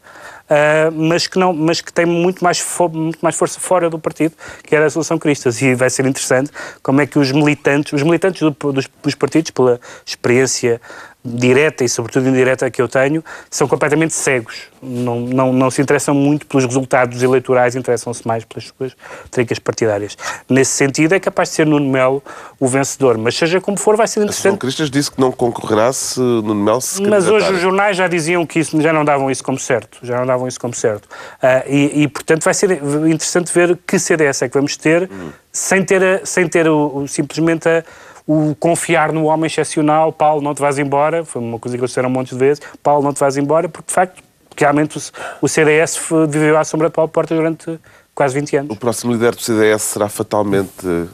[0.49, 4.35] ah, mas, que não, mas que tem muito mais, muito mais força fora do partido,
[4.63, 5.61] que era a Solução Cristas.
[5.61, 6.51] E vai ser interessante
[6.83, 10.81] como é que os militantes, os militantes do- dos, dos partidos, pela experiência
[11.25, 14.69] direta e sobretudo indireta que eu tenho, são completamente cegos.
[14.81, 18.93] Não, não, não se interessam muito pelos resultados eleitorais, interessam-se mais pelas suas
[19.31, 20.17] tricas partidárias.
[20.49, 22.23] Nesse sentido, é capaz de ser Nuno Melo
[22.61, 23.19] o vencedor.
[23.19, 24.59] Mas seja como for, vai ser interessante.
[24.59, 28.47] Cristas disse que não concorrerá se Nuno Melo se Mas hoje os jornais já diziam
[28.47, 29.99] que isso, já não davam isso como certo.
[30.03, 31.09] Já não davam isso como certo.
[31.43, 35.11] Ah, e, e, portanto, vai ser interessante ver que CDS é que vamos ter,
[35.51, 37.83] sem ter, a- sem ter o, o- simplesmente a-
[38.29, 40.13] o confiar no homem excepcional.
[40.13, 41.25] Paulo, não te vais embora.
[41.25, 42.63] Foi uma coisa que eles disseram um monte de vezes.
[42.83, 44.23] Paulo, não te vais embora, porque de facto,
[44.55, 45.03] realmente o,
[45.41, 45.99] o CDS
[46.29, 47.81] viveu à sombra de Paulo Porta durante
[48.15, 48.71] quase 20 anos.
[48.71, 51.07] O próximo líder do CDS será fatalmente eh,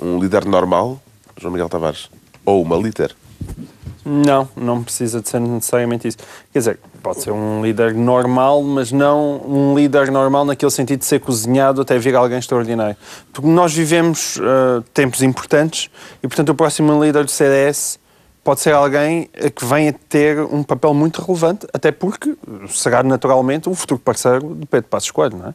[0.00, 0.98] um líder normal,
[1.36, 2.08] João Miguel Tavares?
[2.46, 3.14] Ou uma líder?
[4.02, 6.18] Não, não precisa de ser necessariamente isso.
[6.52, 11.04] Quer dizer, pode ser um líder normal, mas não um líder normal naquele sentido de
[11.04, 12.96] ser cozinhado até vir alguém extraordinário.
[13.32, 15.88] Porque nós vivemos ah, tempos importantes
[16.20, 18.00] e, portanto, o próximo líder do CDS
[18.42, 22.36] pode ser alguém que venha ter um papel muito relevante, até porque
[22.70, 25.54] será naturalmente o futuro parceiro de Pedro Passos Coelho, não é?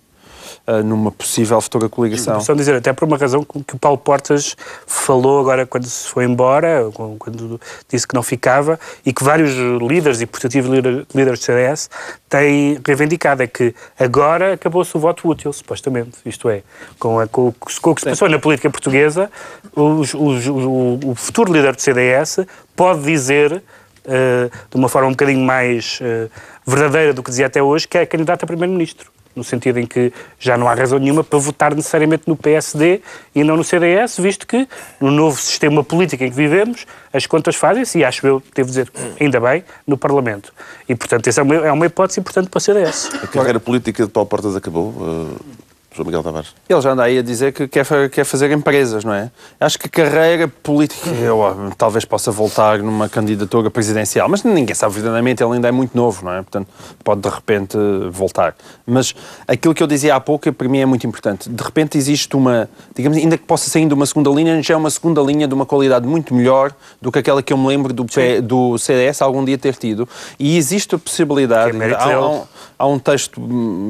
[0.71, 2.39] Ah, numa possível futura coligação.
[2.39, 4.55] Só dizer, até por uma razão que o Paulo Portas
[4.87, 7.59] falou agora quando se foi embora, quando
[7.89, 9.51] disse que não ficava, e que vários
[9.81, 11.89] líderes e portativos líder- líderes do CDS
[12.29, 16.11] têm reivindicado, é que agora acabou-se o voto útil, supostamente.
[16.25, 16.61] Isto é,
[16.97, 17.51] com, a- com
[17.81, 19.29] com o que se passou na política portuguesa,
[19.75, 22.45] os- os- o, o futuro líder do CDS
[22.77, 23.61] pode dizer,
[24.05, 26.29] eh, de uma forma um bocadinho mais eh,
[26.65, 30.11] verdadeira do que dizia até hoje, que é candidato a primeiro-ministro no sentido em que
[30.39, 33.01] já não há razão nenhuma para votar necessariamente no PSD
[33.33, 34.67] e não no CDS, visto que
[34.99, 38.91] no novo sistema político em que vivemos, as contas fazem-se, e acho eu, devo dizer,
[39.19, 40.53] ainda bem, no Parlamento.
[40.87, 43.09] E, portanto, essa é uma, é uma hipótese importante para o CDS.
[43.23, 45.61] A carreira política de Paulo Portas acabou, eh,
[45.93, 46.49] João Miguel Tavares?
[46.69, 49.29] Ele já anda aí a dizer que quer, quer fazer empresas, não é?
[49.59, 54.73] Acho que a carreira política, eu ah, talvez possa voltar numa candidatura presidencial, mas ninguém
[54.73, 56.37] sabe verdadeiramente, ele ainda é muito novo, não é?
[56.41, 56.67] Portanto,
[57.03, 57.77] pode de repente
[58.09, 58.55] voltar.
[58.85, 59.13] Mas
[59.45, 61.49] aquilo que eu dizia há pouco, para mim é muito importante.
[61.49, 64.77] De repente existe uma, digamos, ainda que possa ser ainda uma segunda linha, já é
[64.77, 66.71] uma segunda linha de uma qualidade muito melhor
[67.01, 70.07] do que aquela que eu me lembro do, P- do CDS algum dia ter tido.
[70.39, 72.45] E existe a possibilidade, Que é
[72.81, 73.39] há, um- texto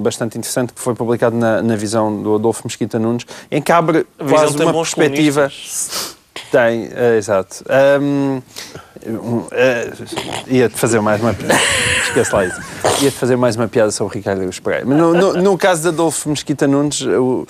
[0.01, 4.05] bastante interessante que foi publicado na, na visão do Adolfo Mesquita Nunes, em que abre
[4.17, 5.51] quase uma perspectiva.
[6.51, 7.63] Tem, é, exato.
[8.01, 8.41] Um,
[9.51, 9.89] é,
[10.47, 11.53] Ia-te fazer mais uma piada.
[12.03, 12.59] Esquece lá isso.
[13.01, 14.85] Ia-te fazer mais uma piada sobre o Ricardo Aruz Pereira.
[14.85, 17.47] Mas no, no, no caso de Adolfo Mesquita Nunes, o-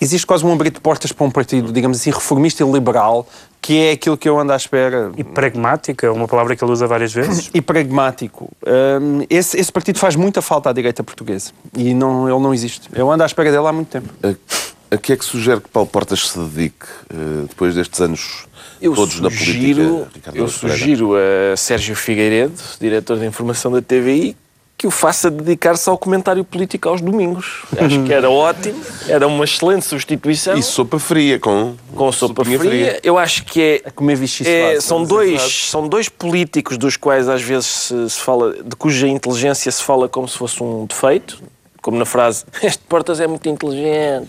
[0.00, 3.26] existe quase um abrir de portas para um partido, digamos assim, reformista e liberal,
[3.60, 5.10] que é aquilo que eu ando à espera.
[5.16, 7.50] E pragmática, é uma palavra que ele usa várias vezes.
[7.54, 8.50] E pragmático.
[8.66, 11.52] Hum, esse, esse partido faz muita falta à direita portuguesa.
[11.76, 12.88] E não, ele não existe.
[12.92, 14.08] Eu ando à espera dele há muito tempo.
[14.22, 18.46] A, a que é que sugere que Paulo Portas se dedique eh, depois destes anos
[18.80, 20.10] Eu todos na sugiro, política?
[20.14, 24.36] Ricardo eu sugiro a Sérgio Figueiredo, diretor de informação da TVI,
[24.76, 27.62] que o faça dedicar-se ao comentário político aos domingos.
[27.78, 30.56] Acho que era ótimo, era uma excelente substituição.
[30.56, 33.00] E sopa fria com, com sopa sopinha fria.
[33.02, 33.82] Eu acho que é.
[33.84, 38.52] A comer é, são, dois, são dois políticos dos quais às vezes se, se fala,
[38.52, 41.40] de cuja inteligência se fala como se fosse um defeito,
[41.84, 44.28] como na frase este Portas é muito inteligente.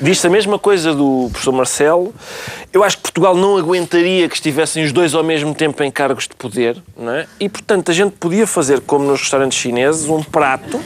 [0.00, 2.14] Diz-se a mesma coisa do professor Marcelo.
[2.72, 6.26] Eu acho que Portugal não aguentaria que estivessem os dois ao mesmo tempo em cargos
[6.26, 7.26] de poder, não é?
[7.38, 10.80] E portanto a gente podia fazer como nos restaurantes chineses, um prato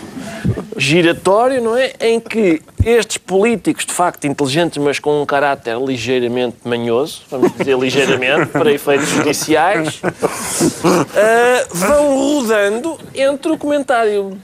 [0.76, 1.92] giratório, não é?
[2.00, 7.78] Em que estes políticos, de facto inteligentes, mas com um caráter ligeiramente manhoso, vamos dizer
[7.78, 14.38] ligeiramente, para efeitos judiciais, ah, vão rodando entre o comentário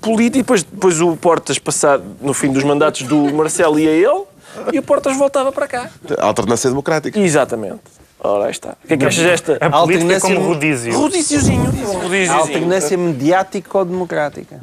[0.00, 3.92] político e depois, depois o Portas passado no fim dos mandatos do Marcelo e a
[3.92, 4.24] ele,
[4.72, 5.90] e o Portas voltava para cá.
[6.18, 7.18] alternância democrática.
[7.18, 7.80] Exatamente.
[8.22, 8.76] Ora, aí está.
[8.84, 9.52] O que é que achas desta?
[9.60, 10.92] A política alternância como rodízio.
[10.92, 11.62] Rodíziozinho.
[11.62, 12.32] Um A rodíziozinho.
[12.38, 14.60] alternância mediático-democrática.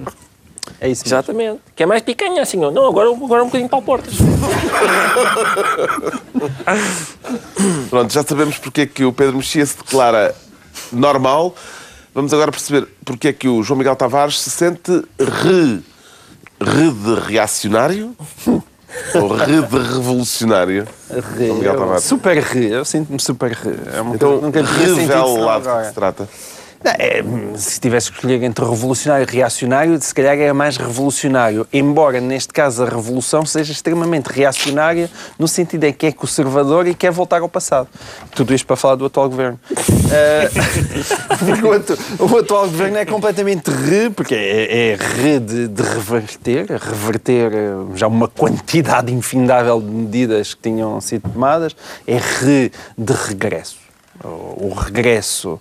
[0.80, 1.04] É isso.
[1.04, 1.16] mesmo.
[1.18, 1.60] Exatamente.
[1.76, 2.70] Que é mais picanha assim, não?
[2.88, 4.14] Agora, agora um bocadinho para o Portas.
[7.90, 10.36] Pronto, já sabemos porque é que o Pedro Mexia se declara
[10.92, 11.56] normal.
[12.14, 15.82] Vamos agora perceber porque é que o João Miguel Tavares se sente re,
[16.60, 18.16] re de reacionário
[19.16, 20.88] ou re de revolucionário.
[21.10, 22.04] Re, João Miguel Tavares.
[22.04, 23.76] super re, eu sinto-me super re.
[23.94, 26.30] É uma Então, coisa que nunca revela lá de que se trata.
[26.84, 27.24] É,
[27.56, 31.68] se tivesse que escolher entre revolucionário e reacionário, se calhar é mais revolucionário.
[31.74, 35.10] Embora, neste caso, a revolução seja extremamente reacionária,
[35.40, 37.88] no sentido em que é conservador e quer voltar ao passado.
[38.36, 39.60] Tudo isto para falar do atual governo.
[41.40, 45.82] Porque o, atu- o atual governo é completamente re, porque é, é re de, de
[45.82, 51.76] reverter, reverter eh, já uma quantidade infindável de medidas que tinham sido tomadas,
[52.06, 53.78] é re de regresso.
[54.24, 55.60] O regresso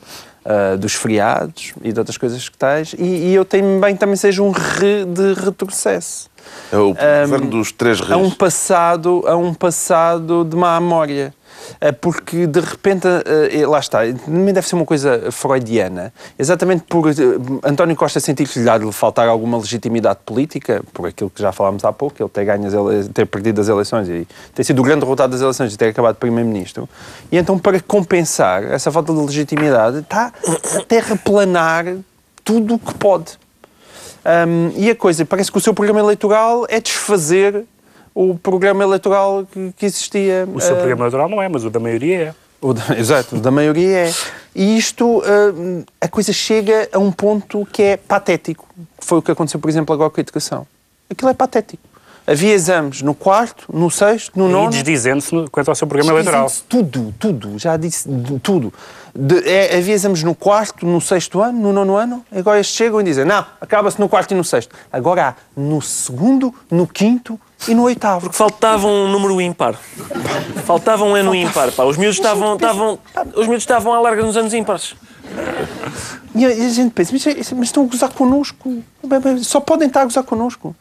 [0.49, 4.01] ah, dos feriados e de outras coisas que tais, e, e eu tenho bem que
[4.01, 6.31] também seja um re de retrocesso.
[6.71, 8.35] É o governo dos três A um reis.
[8.35, 11.35] passado, a um passado de má memória.
[11.81, 16.85] Ah, Porque de repente, ah, eh, lá está, também deve ser uma coisa freudiana, exatamente
[16.89, 17.15] por eh,
[17.65, 21.93] António Costa sentir que lhe faltar alguma legitimidade política, por aquilo que já falámos há
[21.93, 25.33] pouco, ele ter, ganho as ter perdido as eleições e ter sido o grande derrotado
[25.33, 26.89] das eleições e ter acabado primeiro-ministro.
[27.31, 30.33] E então, para compensar essa falta de legitimidade, está
[30.77, 31.85] a terraplanar
[32.45, 33.39] tudo o que pode.
[34.27, 37.65] Um, e a coisa, parece que o seu programa eleitoral é desfazer
[38.17, 39.47] o programa eleitoral
[39.77, 40.49] que, existia.
[40.55, 42.35] O seu ah, programa eleitoral não é, mas o da maioria é.
[42.62, 44.14] o da- exato, o da maioria é.
[44.55, 48.67] E isto, ah, a coisa chega a um ponto que é patético.
[48.99, 50.67] Foi o que aconteceu, por exemplo, agora com a educação.
[51.11, 51.83] Aquilo é patético.
[52.27, 54.70] Havia exames no quarto, no sexto, no E nono.
[54.70, 56.51] desdizendo-se no- quanto ao seu programa eleitoral.
[56.68, 58.09] Tudo, tudo, já disse
[58.43, 58.72] tudo.
[59.14, 63.05] De, é, havia exames no quarto, no sexto ano, no nono ano, agora chegam e
[63.05, 64.74] dizem, não, acaba-se no quarto e no sexto.
[64.93, 68.31] Agora há no segundo, no quinto e no oitavo.
[68.33, 69.74] Faltava um número ímpar.
[70.64, 71.70] Faltava um ano ímpar.
[71.72, 71.85] Pá.
[71.85, 72.99] Os miúdos estavam, estavam,
[73.37, 74.95] os miúdos estavam à larga nos anos ímpares.
[76.35, 78.83] E a, e gente pensa, mas, é- mas estão a gozar connosco.
[79.43, 80.74] Só podem estar a gozar connosco.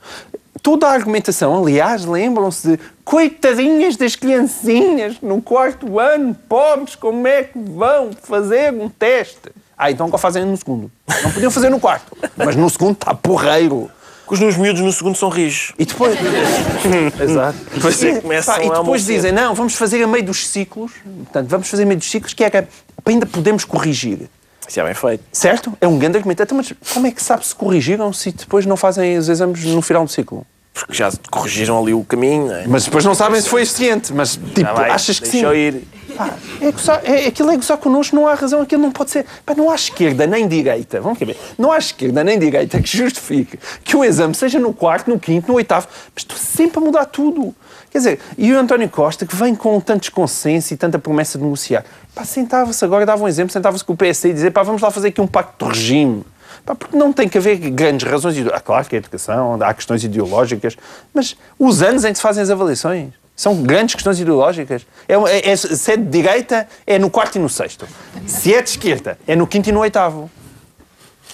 [0.66, 7.44] Toda a argumentação, aliás, lembram-se de coitadinhas das criancinhas no quarto ano, pobres, como é
[7.44, 9.52] que vão fazer um teste?
[9.78, 10.92] Ah, então agora fazem no segundo.
[11.22, 13.92] Não podiam fazer no quarto, mas no segundo está porreiro.
[14.28, 15.72] Que os meus miúdos no segundo são rijos.
[15.78, 16.18] E depois.
[17.22, 17.60] Exato.
[17.72, 20.94] Depois que começam Pá, e depois dizem, não, vamos fazer a meio dos ciclos.
[21.04, 22.68] Portanto, vamos fazer a meio dos ciclos, que é que
[23.06, 24.28] ainda podemos corrigir.
[24.68, 25.24] Isso é bem feito.
[25.32, 25.78] Certo?
[25.80, 26.42] É um grande argumento.
[26.42, 29.84] Então, mas como é que sabe se corrigiram se depois não fazem os exames no
[29.84, 30.44] final do ciclo?
[30.76, 32.68] Porque já corrigiram ali o caminho, é?
[32.68, 34.14] Mas depois não sabem se foi eficiente.
[34.14, 35.46] Mas, tipo, vai, achas que sim?
[35.54, 35.88] ir.
[36.18, 39.26] Pá, é gozar, é, aquilo é gozar connosco, não há razão, aquilo não pode ser.
[39.46, 43.58] Pá, não há esquerda nem direita, vamos ver, não há esquerda nem direita que justifique
[43.84, 47.06] que o exame seja no quarto, no quinto, no oitavo, mas estou sempre a mudar
[47.06, 47.56] tudo.
[47.90, 51.44] Quer dizer, e o António Costa, que vem com tantos consensos e tanta promessa de
[51.44, 54.82] negociar, pá, sentava-se agora, dava um exemplo, sentava-se com o PSD e dizia, pá, vamos
[54.82, 56.26] lá fazer aqui um pacto de regime.
[56.64, 58.36] Porque não tem que haver grandes razões.
[58.54, 60.76] Ah, claro que é educação, há questões ideológicas,
[61.14, 64.86] mas os anos em que se fazem as avaliações são grandes questões ideológicas.
[65.08, 67.86] É, é- é- se é de direita, é no quarto e no sexto.
[68.26, 70.32] Se é de esquerda, é no quinto e no oitavo.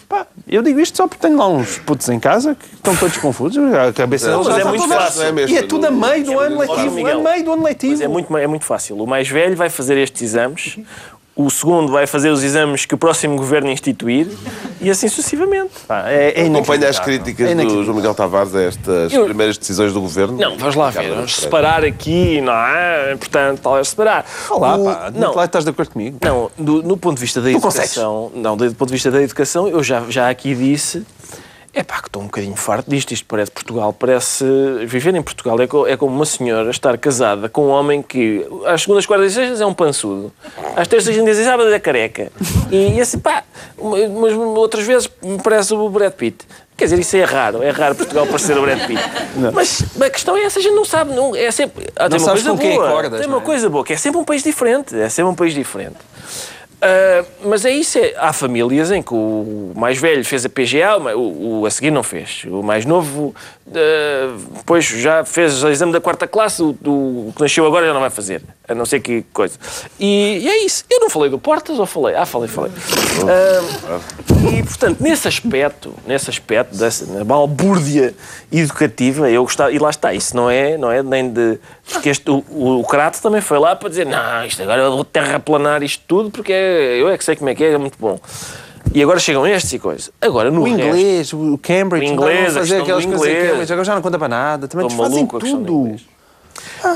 [0.10, 3.16] Pá, eu digo isto só porque tenho lá uns putos em casa que estão todos
[3.18, 3.74] confusos.
[3.74, 5.56] A cabeça Não, mas é muito fácil, é mesmo.
[5.56, 6.96] E é tudo a meio do ano letivo.
[6.96, 7.20] Miguel.
[7.20, 7.94] A meio do ano letivo.
[7.94, 8.98] Mas é muito, é muito fácil.
[9.02, 10.80] O mais velho vai fazer estes exames,
[11.36, 14.28] o segundo vai fazer os exames que o próximo governo instituir
[14.82, 15.72] e assim sucessivamente.
[15.88, 17.84] Pá, é, é Acompanha as críticas É do.
[17.84, 20.38] João Miguel Tavares a estas Eu- primeiras decisões do governo.
[20.38, 21.10] Não, vamos lá ver.
[21.10, 23.16] Vamos separar aqui, não é?
[23.16, 24.26] Portanto, talvez separar.
[24.50, 26.18] Olá, O- pá, não, lá estás de acordo comigo?
[26.22, 29.68] Não, do, no ponto de vista da educação, não, do ponto de vista da educação,
[29.68, 31.06] eu já, já aqui disse,
[31.74, 34.44] é pá, que estou um bocadinho farto disto, isto parece Portugal, parece,
[34.86, 38.46] viver em Portugal é, co- é como uma senhora estar casada com um homem que
[38.66, 40.34] às segundas, quartas e sextas é um pançudo,
[40.76, 42.32] às terças, quintas e sábados é careca,
[42.70, 43.44] e, e assim, pá,
[43.82, 46.46] mas outras vezes me parece o Brad Pitt.
[46.78, 49.02] Quer dizer, isso é raro, é raro Portugal parecer o Brad Pitt.
[49.54, 51.88] Mas a questão é essa, a gente não sabe, não, é sempre...
[51.96, 53.46] Ah, tem uma sabes coisa boa, acordas, tem não uma é?
[53.46, 54.96] coisa boa, que é sempre um país diferente.
[55.00, 55.98] É sempre um país diferente.
[56.82, 60.98] Ah, mas é isso, é, há famílias em que o mais velho fez a PGA,
[61.16, 62.44] o, o, a seguir não fez.
[62.48, 63.36] O mais novo,
[63.72, 67.94] ah, depois já fez o exame da quarta classe, o, o que nasceu agora já
[67.94, 69.60] não vai fazer, a não ser que coisa.
[70.00, 70.84] E, e é isso.
[70.90, 72.16] Eu não falei do Portas ou falei?
[72.16, 72.72] Ah, falei, falei.
[73.30, 74.00] Ah,
[74.52, 78.16] e, portanto, nesse aspecto, nesse aspecto, dessa na balbúrdia
[78.52, 81.60] educativa, eu gostava, e lá está, isso não é, não é nem de.
[81.92, 84.92] Porque este, o, o, o Crato também foi lá para dizer: não, isto agora eu
[84.92, 87.78] vou terraplanar isto tudo porque é- eu é que sei como é que é, é
[87.78, 88.20] muito bom.
[88.94, 90.12] E agora chegam estes e coisas.
[90.20, 93.28] Agora, no O resto, inglês, o Cambridge, O andavam inglês, a fazer aquelas do coisas
[93.28, 93.52] em inglês.
[93.52, 94.68] Cambridge, agora já não conta para nada.
[94.68, 96.02] Também Estou fazem maluco com a questão do tudo.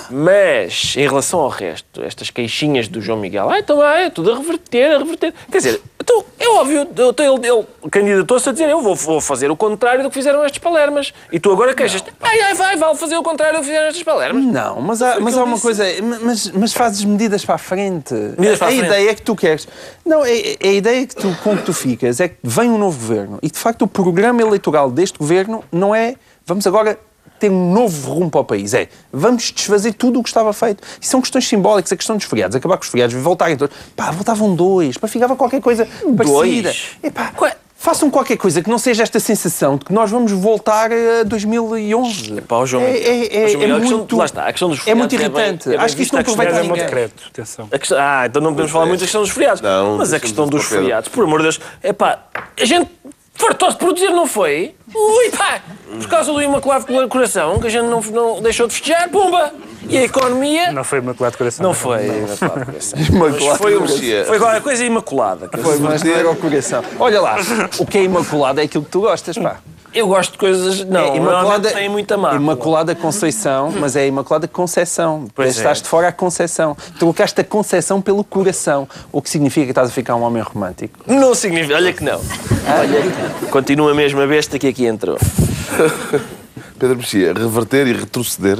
[0.09, 4.31] Mas, em relação ao resto, estas queixinhas do João Miguel, ah, então ah, é tudo
[4.31, 5.33] a reverter, a reverter.
[5.51, 9.49] Quer dizer, então, é óbvio, então ele, ele candidatou-se a dizer eu vou, vou fazer
[9.49, 11.13] o contrário do que fizeram estes palermas.
[11.31, 14.03] E tu agora queixas-te, ai, ai, vai, vale fazer o contrário do que fizeram estes
[14.03, 14.43] palermas.
[14.43, 15.61] Não, mas há, mas há uma disse.
[15.63, 15.83] coisa,
[16.21, 18.13] mas, mas fazes medidas para a frente.
[18.13, 18.85] Medidas para a a frente.
[18.85, 19.67] ideia que tu queres.
[20.05, 22.77] Não, é, é a ideia que tu, com que tu ficas é que vem um
[22.77, 26.15] novo governo e de facto o programa eleitoral deste governo não é
[26.45, 26.97] vamos agora
[27.39, 28.73] ter um novo rumo para o país.
[28.73, 30.83] É vamos desfazer tudo o que estava feito.
[31.01, 33.75] Isso são questões simbólicas, a questão dos feriados, acabar com os feriados, voltarem todos.
[33.95, 36.73] Pá, voltavam dois, para ficava qualquer coisa parecida.
[37.03, 37.31] Epá,
[37.77, 42.41] Façam qualquer coisa que não seja esta sensação de que nós vamos voltar a 2011.
[42.41, 44.87] Pá, ó, João é, é, é, João é questão- muito, lá está, a questão dos
[44.87, 45.69] é muito feriados é bem- irritante.
[45.69, 46.85] é bem Acho que isto não a questão aproveita Mas é um ninguém.
[46.85, 47.67] decreto, atenção.
[47.71, 49.61] A questão- ah, então não podemos falar muito da questão dos feriados.
[49.61, 52.19] Não, Mas a questão dos o feriados, por amor de Deus, é pá,
[52.59, 52.89] a gente
[53.35, 54.73] fartou-se produzir, não foi?
[54.93, 55.61] Ui, pá,
[55.99, 59.53] por causa do Imaculado Coração, que a gente não, não deixou de festejar, pumba!
[59.87, 60.71] E a economia.
[60.71, 61.63] Não foi Imaculado de Coração.
[61.63, 62.99] Não foi Imaculado Coração.
[62.99, 64.25] Imaculado Mas foi, um- Coração.
[64.25, 65.49] foi qualquer coisa imaculada.
[65.61, 66.83] Foi, mas não era o coração.
[66.99, 67.37] Olha lá,
[67.77, 69.57] o que é imaculado é aquilo que tu gostas, pá.
[69.95, 70.83] Eu gosto de coisas.
[70.83, 72.35] Não, é imaculada tem muita má.
[72.35, 75.25] Imaculada Conceição, mas é Imaculada Conceição.
[75.33, 75.83] Pois estás é.
[75.83, 76.75] de fora a Conceição.
[76.99, 80.99] Trocaste a Conceição pelo coração, o que significa que estás a ficar um homem romântico.
[81.07, 81.75] Não significa.
[81.75, 82.19] Olha que não.
[82.19, 83.49] Olha que não.
[83.49, 85.17] Continua a mesma besta que aqui entrou.
[86.77, 88.59] Pedro Mexia, reverter e retroceder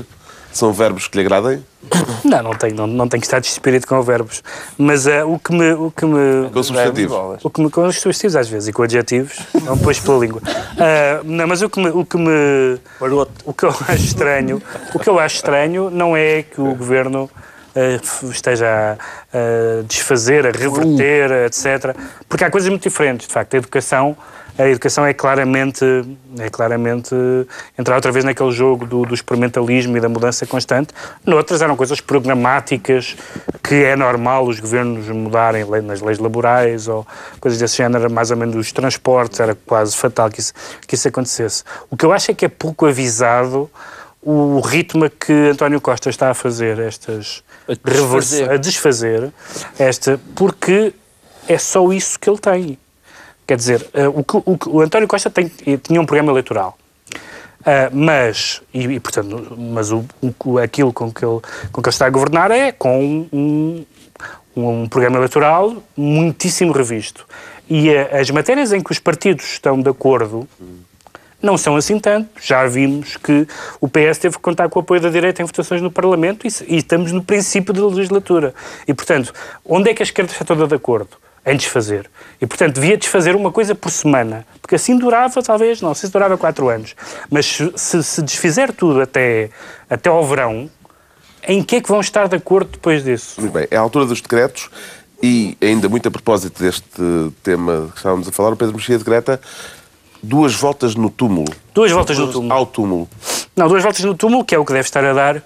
[0.58, 1.64] são verbos que lhe agradem?
[2.24, 4.42] Não, não tenho, não, não tenho que estar de espírito com verbos.
[4.78, 5.74] Mas eh, o que me.
[5.74, 7.18] O que me Com substantivos.
[7.44, 10.42] O que me, com os substantivos às vezes e com adjetivos, não depois pela língua.
[10.80, 12.80] Ah, não, mas o que me, o que me
[13.46, 14.62] o que eu acho estranho,
[14.94, 17.30] o que eu acho estranho não é que o governo
[17.76, 18.98] f- esteja
[19.34, 21.96] a, a desfazer, a reverter, etc.
[22.28, 23.54] Porque há coisas muito diferentes, de facto.
[23.54, 24.18] A educação,
[24.58, 25.84] a educação é claramente,
[26.40, 27.14] é claramente
[27.78, 30.94] entrar outra vez naquele jogo do, do experimentalismo e da mudança constante.
[31.26, 33.18] Noutras eram coisas programáticas
[33.62, 37.06] que é normal os governos mudarem nas leis laborais ou
[37.40, 40.54] coisas desse género, mais ou menos os transportes, era quase fatal que isso,
[40.88, 41.64] que isso acontecesse.
[41.90, 43.70] O que eu acho é que é pouco avisado
[44.22, 48.52] o ritmo a que António Costa está a fazer estas reverse- desfazer.
[48.52, 49.34] a desfazer
[49.78, 50.94] esta porque
[51.48, 52.80] é só isso que ele tem.
[53.48, 55.52] Quer dizer, eh, o, que, o o António Costa tem-
[55.84, 56.78] tinha um programa eleitoral.
[57.66, 60.06] Ah, mas, e, e, portanto, mas o,
[60.44, 61.40] o- aquilo com que, ele,
[61.72, 63.86] com que ele está a governar é com um,
[64.56, 67.26] um programa eleitoral muitíssimo revisto.
[67.70, 70.48] E eh, as matérias em que os partidos estão de acordo
[71.42, 72.30] não são assim tanto.
[72.42, 73.48] Já vimos que
[73.82, 76.52] o PS teve que contar com o apoio da direita em votações no Parlamento e,
[76.68, 78.54] e estamos no princípio da legislatura.
[78.88, 79.34] E, portanto,
[79.64, 81.18] onde é que a esquerda está toda de acordo?
[81.46, 82.10] Em desfazer.
[82.42, 84.46] E, portanto, devia desfazer uma coisa por semana.
[84.62, 86.96] Porque assim durava, talvez, não sei se durava quatro anos.
[87.30, 89.50] Mas se, se, desfizer tudo até,
[89.88, 90.70] até ao verão,
[91.48, 93.40] em que é que vão estar de acordo depois disso?
[93.40, 94.70] Muito bem, é a altura dos decretos
[95.22, 96.84] e, ainda muito a propósito deste
[97.44, 99.40] tema que estávamos a falar, o Pedro Mexia decreta
[100.22, 101.54] duas voltas no túmulo.
[101.74, 102.54] Duas voltas no túmulo.
[102.54, 103.10] Ao túmulo.
[103.56, 105.44] Não, duas voltas no túmulo, que é o que deve estar a dar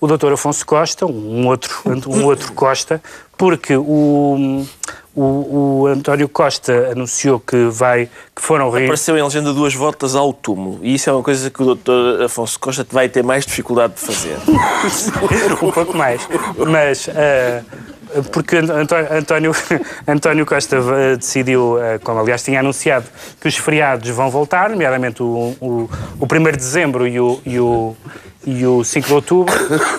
[0.00, 0.32] o Dr.
[0.32, 3.00] Afonso Costa, um outro, um outro Costa,
[3.36, 4.66] porque o,
[5.14, 8.84] o, o António Costa anunciou que vai que foram re...
[8.84, 10.80] Apareceu em legenda duas voltas ao túmulo.
[10.82, 12.24] E isso é uma coisa que o Dr.
[12.24, 14.36] Afonso Costa vai ter mais dificuldade de fazer.
[15.62, 16.26] um pouco mais.
[16.56, 17.06] Mas.
[17.08, 17.92] Uh,
[18.30, 19.52] porque António,
[20.06, 23.06] António Costa eh, decidiu, eh, como aliás tinha anunciado,
[23.40, 25.90] que os feriados vão voltar, nomeadamente o, o,
[26.20, 27.96] o 1 de dezembro e o, e, o,
[28.44, 29.54] e o 5 de outubro,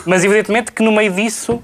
[0.06, 1.60] mas evidentemente que no meio disso,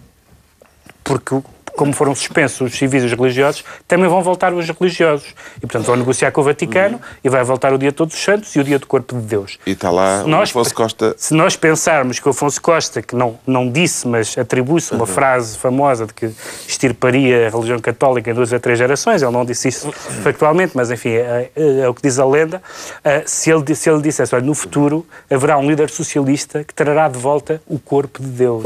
[1.03, 1.39] porque
[1.79, 5.33] como foram suspensos os civis e os religiosos, também vão voltar os religiosos.
[5.59, 7.01] E, portanto, vão negociar com o Vaticano uhum.
[7.23, 9.21] e vai voltar o dia de Todos os Santos e o dia do Corpo de
[9.21, 9.57] Deus.
[9.65, 11.15] E está lá se nós, Afonso Costa...
[11.17, 15.05] Se nós pensarmos que o Afonso Costa, que não, não disse, mas atribui-se uma uhum.
[15.05, 16.29] frase famosa de que
[16.67, 19.89] extirparia a religião católica em duas a três gerações, ele não disse isso
[20.21, 22.61] factualmente, mas, enfim, é, é, é o que diz a lenda,
[23.05, 27.07] uh, se, ele, se ele dissesse, olha, no futuro haverá um líder socialista que trará
[27.07, 28.65] de volta o corpo de Deus.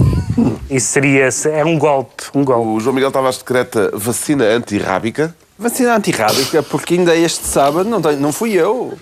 [0.67, 2.83] Isso seria, é um golpe, um golpe.
[3.03, 5.35] Miguel Tavares decreta vacina antirrábica.
[5.59, 8.97] Vacina antirrábica, porque ainda este sábado não, não fui eu.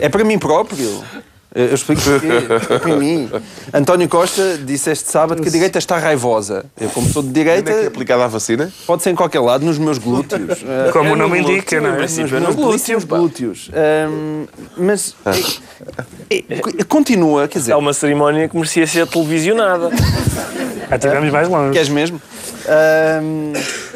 [0.00, 1.04] É para mim próprio.
[1.54, 2.28] Eu explico porquê.
[2.72, 3.30] É para mim.
[3.74, 6.64] António Costa disse este sábado que a direita está raivosa.
[6.80, 7.60] Eu, como sou de direita.
[7.60, 8.72] Onde é que é aplicada a vacina?
[8.86, 10.64] Pode ser em qualquer lado, nos meus glúteos.
[10.94, 12.00] Como o nome indica, não é?
[12.00, 13.04] Nos meus glúteos.
[13.04, 13.70] glúteos.
[14.08, 14.46] Um,
[14.78, 15.14] mas.
[16.30, 17.72] É, é, continua, quer dizer.
[17.72, 19.90] É uma cerimónia que merecia ser televisionada.
[20.88, 21.72] Já tivemos mais longe.
[21.72, 22.20] Queres mesmo?
[22.64, 23.52] Um,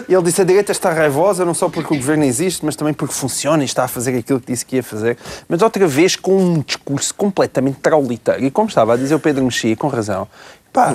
[0.08, 3.14] ele disse a direita está raivosa não só porque o governo existe, mas também porque
[3.14, 5.16] funciona e está a fazer aquilo que disse que ia fazer.
[5.48, 8.44] Mas outra vez com um discurso completamente traulitário.
[8.44, 10.28] E como estava a dizer o Pedro Mexia, com razão,
[10.72, 10.94] pá,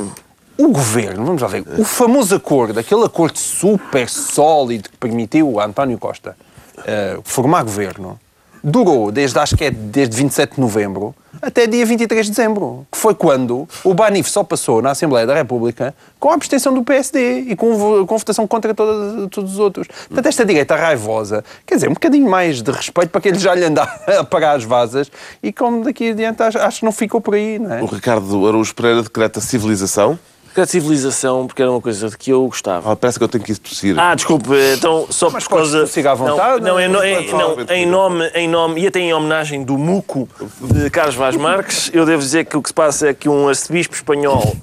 [0.57, 5.65] o governo, vamos lá ver, o famoso acordo, aquele acordo super sólido que permitiu a
[5.65, 6.35] António Costa
[6.77, 8.19] uh, formar governo,
[8.63, 12.97] durou desde, acho que é desde 27 de novembro até dia 23 de dezembro, que
[12.97, 17.39] foi quando o Banif só passou na Assembleia da República com a abstenção do PSD
[17.47, 19.87] e com, com votação contra todos os outros.
[19.87, 23.55] Portanto, esta direita raivosa, quer dizer, um bocadinho mais de respeito para que ele já
[23.55, 23.83] lhe anda
[24.19, 27.57] a pagar as vasas e como daqui adiante acho, acho que não ficou por aí,
[27.57, 27.81] não é?
[27.81, 30.19] O Ricardo Araújo Pereira decreta civilização
[30.59, 32.91] a civilização, porque era uma coisa de que eu gostava.
[32.91, 33.97] Ah, parece que eu tenho que ir tossir.
[33.97, 35.83] Ah, desculpe, então só Mas por causa.
[35.83, 36.63] à vontade?
[36.63, 40.27] Não, não, não, em, não, em, nome, em nome, e até em homenagem do Muco
[40.59, 43.47] de Carlos Vaz Marques, eu devo dizer que o que se passa é que um
[43.47, 44.55] arcebispo espanhol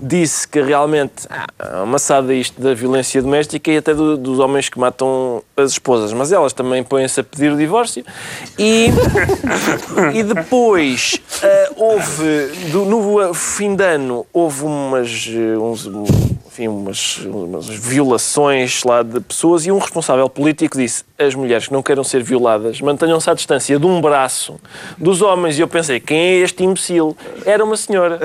[0.00, 1.26] disse que realmente
[1.74, 6.12] uma maçada isto da violência doméstica e até do, dos homens que matam as esposas,
[6.12, 8.04] mas elas também põem-se a pedir o divórcio.
[8.58, 8.88] E,
[10.14, 15.28] e depois uh, houve, do, no fim de ano, houve umas,
[15.60, 15.86] uns,
[16.58, 21.72] enfim, umas, umas violações lá de pessoas e um responsável político disse as mulheres que
[21.72, 24.60] não queiram ser violadas mantenham-se à distância de um braço
[24.96, 25.56] dos homens.
[25.56, 27.16] E eu pensei, quem é este imbecil?
[27.46, 28.18] Era uma senhora.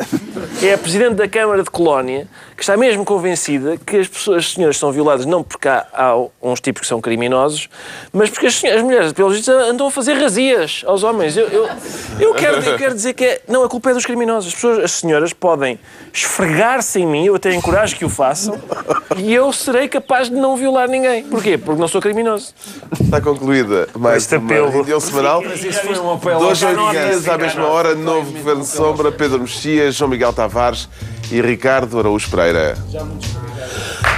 [0.61, 2.27] É a Presidente da Câmara de Colónia
[2.63, 6.15] que está mesmo convencida que as, pessoas, as senhoras são violadas não porque há, há
[6.41, 7.67] uns tipos que são criminosos,
[8.13, 11.35] mas porque as, as mulheres, pelos vistos, andam a fazer razias aos homens.
[11.35, 11.69] Eu, eu,
[12.21, 14.47] eu, quero, eu quero dizer que é, não, a culpa é dos criminosos.
[14.47, 15.77] As, pessoas, as senhoras podem
[16.13, 18.57] esfregar-se em mim, eu até encorajo que o façam,
[19.17, 21.23] e eu serei capaz de não violar ninguém.
[21.23, 21.57] Porquê?
[21.57, 22.53] Porque não sou criminoso.
[22.97, 25.41] Está concluída mais este uma reunião semanal.
[25.41, 30.31] Um Dois oito dias à mesma hora, novo Governo de Sombra, Pedro Mexia, João Miguel
[30.31, 30.87] Tavares
[31.33, 32.77] e Ricardo Araújo Pereira.
[32.91, 34.12] Já muito obrigado.